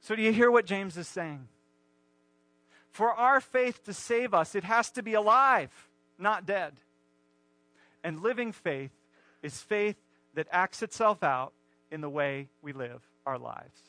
So, 0.00 0.14
do 0.14 0.22
you 0.22 0.32
hear 0.32 0.50
what 0.50 0.66
James 0.66 0.98
is 0.98 1.08
saying? 1.08 1.48
For 2.94 3.12
our 3.12 3.40
faith 3.40 3.82
to 3.86 3.92
save 3.92 4.34
us, 4.34 4.54
it 4.54 4.62
has 4.62 4.88
to 4.92 5.02
be 5.02 5.14
alive, 5.14 5.72
not 6.16 6.46
dead. 6.46 6.74
And 8.04 8.22
living 8.22 8.52
faith 8.52 8.92
is 9.42 9.60
faith 9.60 9.96
that 10.34 10.46
acts 10.52 10.80
itself 10.80 11.24
out 11.24 11.52
in 11.90 12.02
the 12.02 12.08
way 12.08 12.50
we 12.62 12.72
live 12.72 13.02
our 13.26 13.36
lives. 13.36 13.80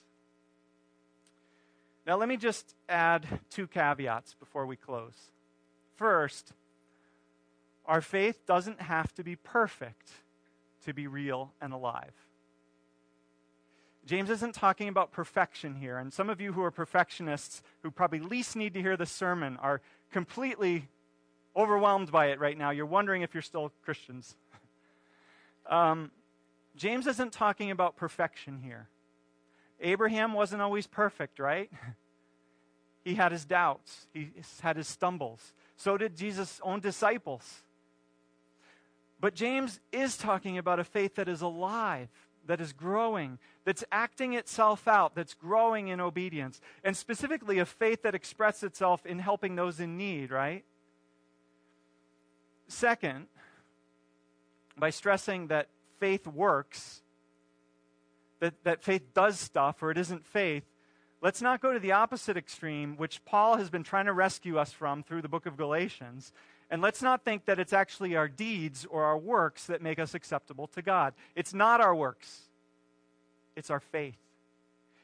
Now, 2.08 2.18
let 2.18 2.28
me 2.28 2.36
just 2.36 2.74
add 2.90 3.28
two 3.52 3.68
caveats 3.68 4.34
before 4.40 4.66
we 4.66 4.76
close. 4.76 5.30
First, 5.98 6.54
our 7.86 8.02
faith 8.02 8.44
doesn't 8.48 8.82
have 8.82 9.14
to 9.14 9.24
be 9.24 9.36
perfect 9.36 10.10
to 10.86 10.96
be 10.96 11.06
real 11.06 11.54
and 11.62 11.74
alive. 11.74 12.25
James 14.06 14.30
isn't 14.30 14.54
talking 14.54 14.88
about 14.88 15.12
perfection 15.12 15.76
here. 15.76 15.98
And 15.98 16.14
some 16.14 16.30
of 16.30 16.40
you 16.40 16.54
who 16.54 16.62
are 16.64 16.72
perfectionists, 16.72 17.64
who 17.82 17.90
probably 17.90 18.20
least 18.20 18.56
need 18.56 18.74
to 18.76 18.82
hear 18.82 18.96
the 18.96 19.06
sermon, 19.06 19.58
are 19.58 19.82
completely 20.12 20.88
overwhelmed 21.56 22.12
by 22.12 22.28
it 22.28 22.40
right 22.40 22.58
now. 22.58 22.70
You're 22.70 22.86
wondering 22.86 23.24
if 23.24 23.34
you're 23.34 23.42
still 23.42 23.72
Christians. 23.84 24.36
um, 25.70 26.12
James 26.76 27.08
isn't 27.08 27.32
talking 27.32 27.72
about 27.72 27.96
perfection 27.96 28.60
here. 28.64 28.90
Abraham 29.80 30.34
wasn't 30.34 30.62
always 30.62 30.88
perfect, 30.88 31.40
right? 31.40 31.72
he 33.04 33.16
had 33.16 33.32
his 33.32 33.46
doubts, 33.46 34.08
he 34.14 34.32
had 34.62 34.78
his 34.78 34.88
stumbles. 34.88 35.54
So 35.78 35.98
did 35.98 36.16
Jesus' 36.16 36.60
own 36.64 36.80
disciples. 36.80 37.64
But 39.20 39.34
James 39.34 39.80
is 39.92 40.18
talking 40.18 40.58
about 40.58 40.80
a 40.80 40.84
faith 40.84 41.16
that 41.16 41.28
is 41.28 41.42
alive, 41.42 42.10
that 42.48 42.62
is 42.62 42.74
growing, 42.74 43.40
that's 43.64 43.84
acting 43.92 44.34
itself 44.34 44.88
out, 44.88 45.16
that's 45.16 45.34
growing 45.34 45.88
in 45.88 46.00
obedience, 46.00 46.62
and 46.84 46.96
specifically 46.96 47.60
a 47.60 47.66
faith 47.66 48.04
that 48.04 48.16
expresses 48.16 48.64
itself 48.64 49.06
in 49.06 49.20
helping 49.20 49.56
those 49.56 49.80
in 49.80 49.98
need, 49.98 50.32
right? 50.32 50.64
Second, 52.68 53.28
by 54.78 54.90
stressing 54.90 55.48
that 55.48 55.68
faith 56.00 56.28
works, 56.28 57.02
that, 58.40 58.54
that 58.64 58.84
faith 58.84 59.14
does 59.14 59.40
stuff, 59.40 59.82
or 59.82 59.92
it 59.92 59.98
isn't 59.98 60.26
faith, 60.26 60.64
let's 61.22 61.42
not 61.42 61.62
go 61.62 61.74
to 61.74 61.80
the 61.80 61.92
opposite 61.92 62.38
extreme, 62.38 62.98
which 62.98 63.24
Paul 63.26 63.58
has 63.58 63.70
been 63.70 63.84
trying 63.84 64.06
to 64.06 64.14
rescue 64.14 64.58
us 64.58 64.72
from 64.72 65.04
through 65.04 65.22
the 65.22 65.30
book 65.30 65.46
of 65.46 65.58
Galatians. 65.58 66.34
And 66.70 66.82
let's 66.82 67.02
not 67.02 67.24
think 67.24 67.46
that 67.46 67.60
it's 67.60 67.74
actually 67.74 68.16
our 68.16 68.28
deeds 68.28 68.86
or 68.90 69.04
our 69.04 69.18
works 69.18 69.66
that 69.68 69.82
make 69.82 70.00
us 70.00 70.16
acceptable 70.16 70.68
to 70.68 70.82
God. 70.82 71.14
It's 71.36 71.54
not 71.54 71.80
our 71.80 71.96
works. 71.96 72.42
It's 73.56 73.70
our 73.70 73.80
faith. 73.80 74.18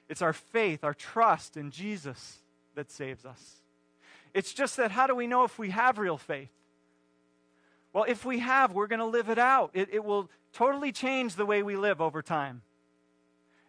It's 0.10 0.22
our 0.22 0.34
faith, 0.34 0.84
our 0.84 0.94
trust 0.94 1.56
in 1.56 1.72
Jesus 1.72 2.40
that 2.76 2.92
saves 2.92 3.26
us. 3.26 3.62
It's 4.34 4.54
just 4.54 4.78
that 4.78 4.92
how 4.92 5.08
do 5.08 5.16
we 5.16 5.28
know 5.28 5.44
if 5.44 5.60
we 5.60 5.70
have 5.70 5.98
real 5.98 6.18
faith? 6.18 6.52
Well, 7.94 8.06
if 8.08 8.26
we 8.26 8.40
have, 8.40 8.74
we're 8.74 8.88
going 8.88 9.00
to 9.00 9.06
live 9.06 9.30
it 9.30 9.38
out. 9.38 9.72
It, 9.74 9.90
it 9.92 10.04
will 10.04 10.30
totally 10.54 10.92
change 10.92 11.36
the 11.36 11.46
way 11.46 11.62
we 11.62 11.76
live 11.76 12.02
over 12.02 12.22
time. 12.22 12.62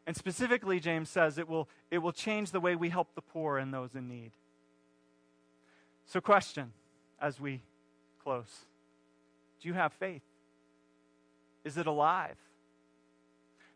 And 0.07 0.17
specifically, 0.17 0.81
James 0.81 1.09
says 1.09 1.39
it 1.39 1.49
will, 1.49 1.69
it 1.91 1.99
will 1.99 2.13
change 2.13 2.51
the 2.51 2.61
way 2.61 2.75
we 2.75 2.89
help 2.89 3.15
the 3.15 3.23
poor 3.23 3.59
and 3.59 3.73
those 3.73 3.95
in 3.95 4.09
need. 4.09 4.33
So, 6.07 6.21
question 6.21 6.73
as 7.21 7.41
we 7.41 7.61
close 8.23 8.67
Do 9.61 9.69
you 9.69 9.75
have 9.75 9.93
faith? 9.95 10.23
Is 11.65 11.77
it 11.77 11.87
alive? 11.87 12.37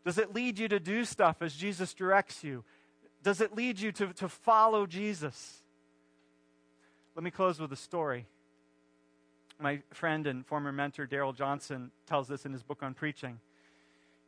Does 0.05 0.19
it 0.19 0.35
lead 0.35 0.59
you 0.59 0.69
to 0.69 0.79
do 0.79 1.05
stuff 1.05 1.37
as 1.41 1.55
Jesus 1.55 1.93
directs 1.93 2.45
you? 2.45 2.65
Does 3.23 3.41
it 3.41 3.57
lead 3.57 3.81
you 3.81 3.91
to, 3.93 4.13
to 4.15 4.29
follow 4.29 4.87
Jesus? 4.87 5.63
Let 7.17 7.25
me 7.25 7.31
close 7.31 7.59
with 7.59 7.73
a 7.73 7.77
story. 7.77 8.27
My 9.59 9.81
friend 9.93 10.27
and 10.27 10.47
former 10.47 10.71
mentor, 10.71 11.07
Darrell 11.07 11.33
Johnson, 11.33 11.91
tells 12.07 12.29
this 12.29 12.45
in 12.45 12.53
his 12.53 12.63
book 12.63 12.83
on 12.83 12.95
preaching. 12.95 13.41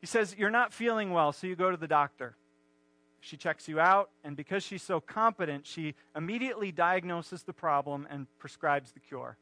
He 0.01 0.07
says, 0.07 0.35
You're 0.39 0.51
not 0.51 0.73
feeling 0.73 1.13
well, 1.13 1.33
so 1.33 1.47
you 1.47 1.55
go 1.55 1.71
to 1.71 1.77
the 1.77 1.87
doctor. 1.87 2.37
She 3.21 3.37
checks 3.37 3.69
you 3.69 3.79
out, 3.79 4.11
and 4.25 4.37
because 4.37 4.63
she's 4.63 4.83
so 4.83 5.01
competent, 5.01 5.67
she 5.67 5.95
immediately 6.17 6.73
diagnoses 6.73 7.43
the 7.43 7.53
problem 7.53 8.07
and 8.09 8.27
prescribes 8.39 8.93
the 8.93 9.01
cure. 9.01 9.37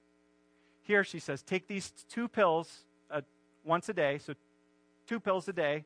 Here 0.86 1.02
she 1.02 1.18
says, 1.18 1.42
Take 1.42 1.66
these 1.66 1.92
two 2.08 2.28
pills 2.28 2.84
uh, 3.10 3.22
once 3.64 3.88
a 3.88 3.92
day, 3.92 4.18
so 4.18 4.34
two 5.06 5.20
pills 5.20 5.48
a 5.48 5.52
day. 5.52 5.84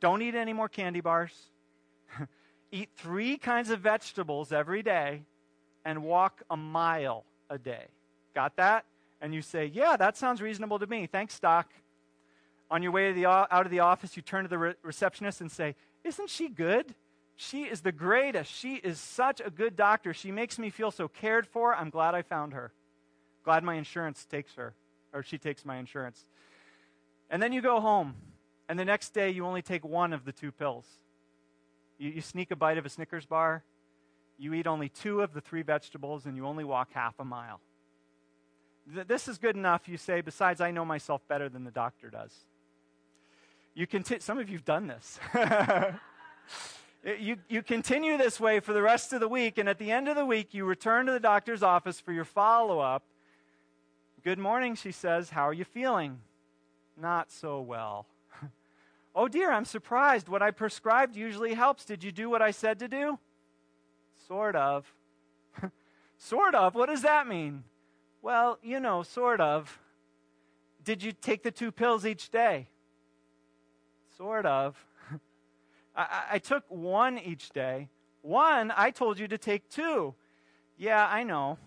Don't 0.00 0.22
eat 0.22 0.34
any 0.34 0.52
more 0.52 0.68
candy 0.68 1.00
bars. 1.00 1.32
eat 2.72 2.90
three 2.96 3.36
kinds 3.36 3.70
of 3.70 3.80
vegetables 3.80 4.52
every 4.52 4.82
day 4.82 5.22
and 5.84 6.02
walk 6.02 6.42
a 6.50 6.56
mile 6.56 7.24
a 7.48 7.58
day. 7.58 7.86
Got 8.34 8.56
that? 8.56 8.84
And 9.20 9.32
you 9.32 9.40
say, 9.40 9.70
Yeah, 9.72 9.96
that 9.96 10.16
sounds 10.16 10.42
reasonable 10.42 10.80
to 10.80 10.86
me. 10.86 11.06
Thanks, 11.06 11.38
Doc. 11.38 11.70
On 12.70 12.82
your 12.82 12.92
way 12.92 13.12
the, 13.12 13.26
out 13.26 13.48
of 13.50 13.70
the 13.70 13.80
office, 13.80 14.16
you 14.16 14.22
turn 14.22 14.44
to 14.44 14.48
the 14.48 14.58
re- 14.58 14.74
receptionist 14.82 15.40
and 15.40 15.50
say, 15.50 15.76
Isn't 16.02 16.28
she 16.28 16.48
good? 16.48 16.94
She 17.36 17.62
is 17.64 17.82
the 17.82 17.92
greatest. 17.92 18.52
She 18.52 18.74
is 18.76 18.98
such 18.98 19.40
a 19.44 19.50
good 19.50 19.76
doctor. 19.76 20.12
She 20.12 20.32
makes 20.32 20.58
me 20.58 20.70
feel 20.70 20.90
so 20.90 21.08
cared 21.08 21.46
for. 21.46 21.74
I'm 21.74 21.90
glad 21.90 22.14
I 22.14 22.22
found 22.22 22.52
her. 22.52 22.72
Glad 23.44 23.62
my 23.62 23.74
insurance 23.74 24.24
takes 24.24 24.54
her, 24.54 24.74
or 25.12 25.22
she 25.22 25.38
takes 25.38 25.64
my 25.64 25.76
insurance. 25.76 26.24
And 27.30 27.42
then 27.42 27.52
you 27.52 27.60
go 27.60 27.80
home, 27.80 28.14
and 28.68 28.78
the 28.78 28.84
next 28.84 29.10
day 29.10 29.30
you 29.30 29.46
only 29.46 29.62
take 29.62 29.84
one 29.84 30.12
of 30.12 30.24
the 30.24 30.32
two 30.32 30.50
pills. 30.50 30.86
You, 31.98 32.10
you 32.10 32.20
sneak 32.20 32.50
a 32.50 32.56
bite 32.56 32.78
of 32.78 32.86
a 32.86 32.88
Snickers 32.88 33.26
bar, 33.26 33.64
you 34.38 34.52
eat 34.54 34.66
only 34.66 34.88
two 34.88 35.20
of 35.20 35.32
the 35.32 35.40
three 35.40 35.62
vegetables, 35.62 36.26
and 36.26 36.36
you 36.36 36.46
only 36.46 36.64
walk 36.64 36.92
half 36.92 37.14
a 37.18 37.24
mile. 37.24 37.60
Th- 38.92 39.06
this 39.06 39.28
is 39.28 39.38
good 39.38 39.56
enough, 39.56 39.88
you 39.88 39.96
say. 39.96 40.20
Besides, 40.20 40.60
I 40.60 40.70
know 40.70 40.84
myself 40.84 41.26
better 41.28 41.48
than 41.48 41.64
the 41.64 41.70
doctor 41.70 42.10
does. 42.10 42.32
You 43.74 43.86
conti- 43.86 44.20
some 44.20 44.38
of 44.38 44.48
you've 44.48 44.64
done 44.64 44.86
this. 44.86 45.18
you, 47.18 47.36
you 47.48 47.62
continue 47.62 48.16
this 48.16 48.40
way 48.40 48.60
for 48.60 48.72
the 48.72 48.82
rest 48.82 49.12
of 49.12 49.20
the 49.20 49.28
week, 49.28 49.58
and 49.58 49.68
at 49.68 49.78
the 49.78 49.90
end 49.90 50.08
of 50.08 50.16
the 50.16 50.26
week, 50.26 50.52
you 50.52 50.64
return 50.64 51.06
to 51.06 51.12
the 51.12 51.20
doctor's 51.20 51.62
office 51.62 52.00
for 52.00 52.12
your 52.12 52.24
follow 52.24 52.80
up. 52.80 53.04
Good 54.24 54.38
morning, 54.38 54.74
she 54.74 54.90
says. 54.90 55.28
How 55.28 55.46
are 55.46 55.52
you 55.52 55.66
feeling? 55.66 56.18
Not 56.98 57.30
so 57.30 57.60
well. 57.60 58.06
oh 59.14 59.28
dear, 59.28 59.52
I'm 59.52 59.66
surprised. 59.66 60.30
What 60.30 60.40
I 60.40 60.50
prescribed 60.50 61.14
usually 61.14 61.52
helps. 61.52 61.84
Did 61.84 62.02
you 62.02 62.10
do 62.10 62.30
what 62.30 62.40
I 62.40 62.50
said 62.50 62.78
to 62.78 62.88
do? 62.88 63.18
Sort 64.26 64.56
of. 64.56 64.90
sort 66.16 66.54
of? 66.54 66.74
What 66.74 66.88
does 66.88 67.02
that 67.02 67.28
mean? 67.28 67.64
Well, 68.22 68.58
you 68.62 68.80
know, 68.80 69.02
sort 69.02 69.42
of. 69.42 69.78
Did 70.82 71.02
you 71.02 71.12
take 71.12 71.42
the 71.42 71.50
two 71.50 71.70
pills 71.70 72.06
each 72.06 72.30
day? 72.30 72.68
Sort 74.16 74.46
of. 74.46 74.74
I, 75.94 76.24
I, 76.32 76.38
took 76.38 76.64
one 76.68 77.18
each 77.18 77.50
day. 77.50 77.90
One, 78.22 78.72
I 78.74 78.90
told 78.90 79.18
you 79.18 79.28
to 79.28 79.36
take 79.36 79.68
two. 79.68 80.14
Yeah, 80.78 81.06
I 81.06 81.24
know. 81.24 81.58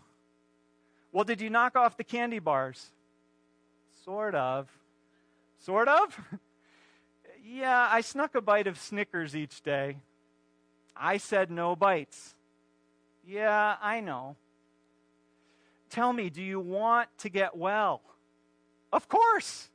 Well, 1.12 1.24
did 1.24 1.41
you 1.41 1.50
knock 1.50 1.76
off 1.76 1.98
the 1.98 2.04
candy 2.04 2.39
bars? 2.39 2.91
Sort 4.04 4.36
of. 4.36 4.70
Sort 5.60 5.88
of? 5.88 6.20
yeah, 7.46 7.88
I 7.91 8.02
snuck 8.02 8.36
a 8.36 8.41
bite 8.41 8.67
of 8.67 8.78
Snickers 8.80 9.36
each 9.36 9.62
day. 9.62 9.98
I 10.96 11.17
said 11.17 11.52
no 11.52 11.76
bites. 11.76 12.36
Yeah, 13.26 13.76
I 13.82 14.00
know. 14.00 14.36
Tell 15.89 16.12
me, 16.12 16.30
do 16.30 16.41
you 16.41 16.60
want 16.60 17.10
to 17.20 17.30
get 17.30 17.56
well? 17.56 18.02
Of 18.91 19.08
course. 19.08 19.70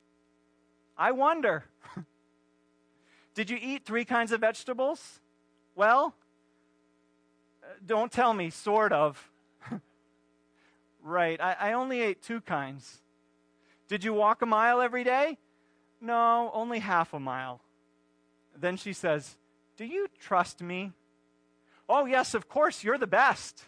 I 0.96 1.12
wonder. 1.12 1.64
Did 3.34 3.50
you 3.50 3.58
eat 3.60 3.84
three 3.84 4.04
kinds 4.04 4.32
of 4.32 4.40
vegetables? 4.40 5.20
Well, 5.74 6.14
uh, 7.62 7.66
don't 7.84 8.12
tell 8.12 8.34
me, 8.34 8.50
sort 8.50 8.92
of. 8.92 9.30
Right, 11.02 11.40
I, 11.40 11.56
I 11.58 11.72
only 11.72 12.00
ate 12.00 12.22
two 12.22 12.40
kinds. 12.40 13.00
Did 13.88 14.04
you 14.04 14.14
walk 14.14 14.42
a 14.42 14.46
mile 14.46 14.80
every 14.80 15.04
day? 15.04 15.38
No, 16.00 16.50
only 16.54 16.78
half 16.78 17.12
a 17.14 17.20
mile. 17.20 17.60
Then 18.58 18.76
she 18.76 18.92
says, 18.92 19.36
Do 19.76 19.84
you 19.84 20.08
trust 20.18 20.62
me? 20.62 20.92
Oh, 21.88 22.06
yes, 22.06 22.34
of 22.34 22.48
course, 22.48 22.82
you're 22.82 22.98
the 22.98 23.06
best. 23.06 23.64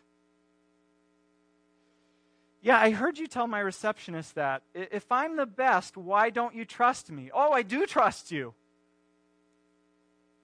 Yeah, 2.62 2.79
I 2.79 2.90
heard 2.90 3.18
you 3.18 3.27
tell 3.27 3.47
my 3.47 3.61
receptionist 3.61 4.37
that. 4.37 4.62
If 4.75 5.12
I'm 5.12 5.37
the 5.37 5.44
best, 5.44 5.99
why 5.99 6.31
don't 6.31 6.55
you 6.55 6.64
trust 6.64 7.11
me? 7.11 7.31
Oh, 7.35 7.53
I 7.53 7.61
do 7.61 7.85
trust 7.85 8.33
you. 8.33 8.55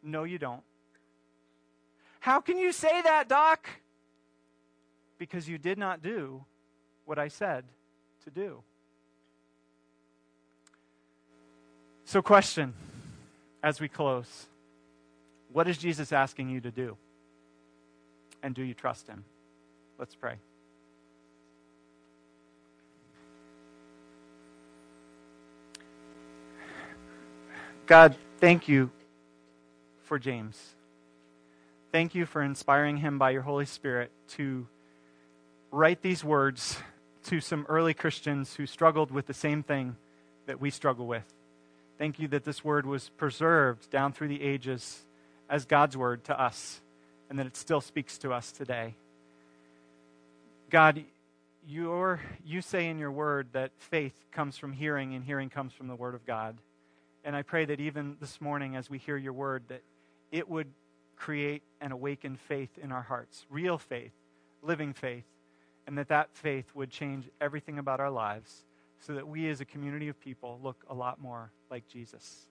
No, 0.03 0.25
you 0.25 0.39
don't. 0.39 0.63
How 2.21 2.41
can 2.41 2.59
you 2.59 2.73
say 2.73 3.01
that, 3.01 3.29
Doc? 3.29 3.67
Because 5.17 5.49
you 5.49 5.57
did 5.57 5.79
not 5.79 6.03
do 6.03 6.45
what 7.05 7.19
I 7.19 7.29
said 7.29 7.65
to 8.25 8.31
do. 8.31 8.63
So, 12.05 12.23
question 12.23 12.75
as 13.63 13.81
we 13.81 13.89
close 13.89 14.47
What 15.53 15.69
is 15.69 15.79
Jesus 15.79 16.13
asking 16.13 16.51
you 16.51 16.61
to 16.61 16.71
do? 16.71 16.97
And 18.43 18.55
do 18.55 18.63
you 18.63 18.75
trust 18.75 19.07
him? 19.07 19.25
Let's 19.99 20.15
pray. 20.15 20.37
God, 27.87 28.15
thank 28.39 28.69
you 28.69 28.91
for 30.05 30.19
James. 30.19 30.57
Thank 31.93 32.15
you 32.15 32.25
for 32.25 32.43
inspiring 32.43 32.97
him 32.97 33.19
by 33.19 33.31
your 33.31 33.43
Holy 33.43 33.67
Spirit 33.67 34.13
to 34.31 34.67
write 35.73 36.01
these 36.03 36.23
words 36.23 36.79
to 37.25 37.41
some 37.41 37.67
early 37.69 37.95
Christians 37.95 38.55
who 38.55 38.67
struggled 38.67 39.11
with 39.11 39.27
the 39.27 39.35
same 39.35 39.63
thing 39.63 39.97
that 40.47 40.61
we 40.61 40.71
struggle 40.71 41.07
with. 41.07 41.25
Thank 41.99 42.19
you 42.19 42.29
that 42.29 42.45
this 42.45 42.65
word 42.65 42.87
was 42.87 43.11
preserved 43.11 43.91
down 43.91 44.13
through 44.13 44.29
the 44.29 44.43
ages 44.43 45.05
as 45.49 45.67
God's 45.67 45.97
word 45.97 46.25
to 46.25 46.41
us 46.41 46.81
and 47.29 47.39
that 47.39 47.47
it 47.47 47.57
still 47.57 47.81
speaks 47.81 48.19
to 48.19 48.33
us 48.33 48.53
today. 48.53 48.95
God, 50.71 51.05
you 51.69 52.19
you 52.45 52.63
say 52.63 52.89
in 52.89 52.99
your 52.99 53.13
word 53.13 53.49
that 53.53 53.71
faith 53.79 54.15
comes 54.33 54.57
from 54.57 54.73
hearing 54.73 55.15
and 55.15 55.25
hearing 55.25 55.51
comes 55.51 55.73
from 55.73 55.89
the 55.89 55.95
word 55.95 56.15
of 56.15 56.25
God. 56.27 56.57
And 57.25 57.37
I 57.37 57.43
pray 57.43 57.67
that 57.67 57.81
even 57.81 58.17
this 58.21 58.41
morning 58.41 58.77
as 58.77 58.89
we 58.89 58.99
hear 58.99 59.17
your 59.17 59.33
word 59.33 59.65
that 59.69 59.83
it 60.33 60.49
would 60.49 60.69
create 61.17 61.63
and 61.81 61.93
awaken 61.93 62.37
faith 62.49 62.71
in 62.83 62.93
our 62.93 63.03
hearts, 63.03 63.45
real 63.51 63.77
faith, 63.77 64.13
living 64.63 64.95
faith, 64.95 65.25
and 65.91 65.99
that 65.99 66.07
that 66.07 66.29
faith 66.33 66.67
would 66.73 66.89
change 66.89 67.29
everything 67.41 67.77
about 67.77 67.99
our 67.99 68.13
lives 68.13 68.65
so 69.01 69.13
that 69.13 69.27
we 69.27 69.51
as 69.51 69.61
a 69.61 69.65
community 69.65 70.07
of 70.07 70.21
people 70.21 70.61
look 70.63 70.85
a 70.89 70.95
lot 70.95 71.21
more 71.21 71.51
like 71.69 71.89
Jesus. 71.89 72.47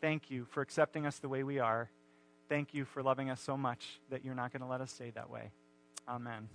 Thank 0.00 0.30
you 0.30 0.46
for 0.46 0.62
accepting 0.62 1.04
us 1.04 1.18
the 1.18 1.28
way 1.28 1.42
we 1.42 1.58
are. 1.58 1.90
Thank 2.48 2.72
you 2.72 2.86
for 2.86 3.02
loving 3.02 3.28
us 3.28 3.42
so 3.42 3.58
much 3.58 4.00
that 4.08 4.24
you're 4.24 4.34
not 4.34 4.54
going 4.54 4.62
to 4.62 4.66
let 4.66 4.80
us 4.80 4.90
stay 4.90 5.10
that 5.10 5.28
way. 5.28 5.50
Amen. 6.08 6.48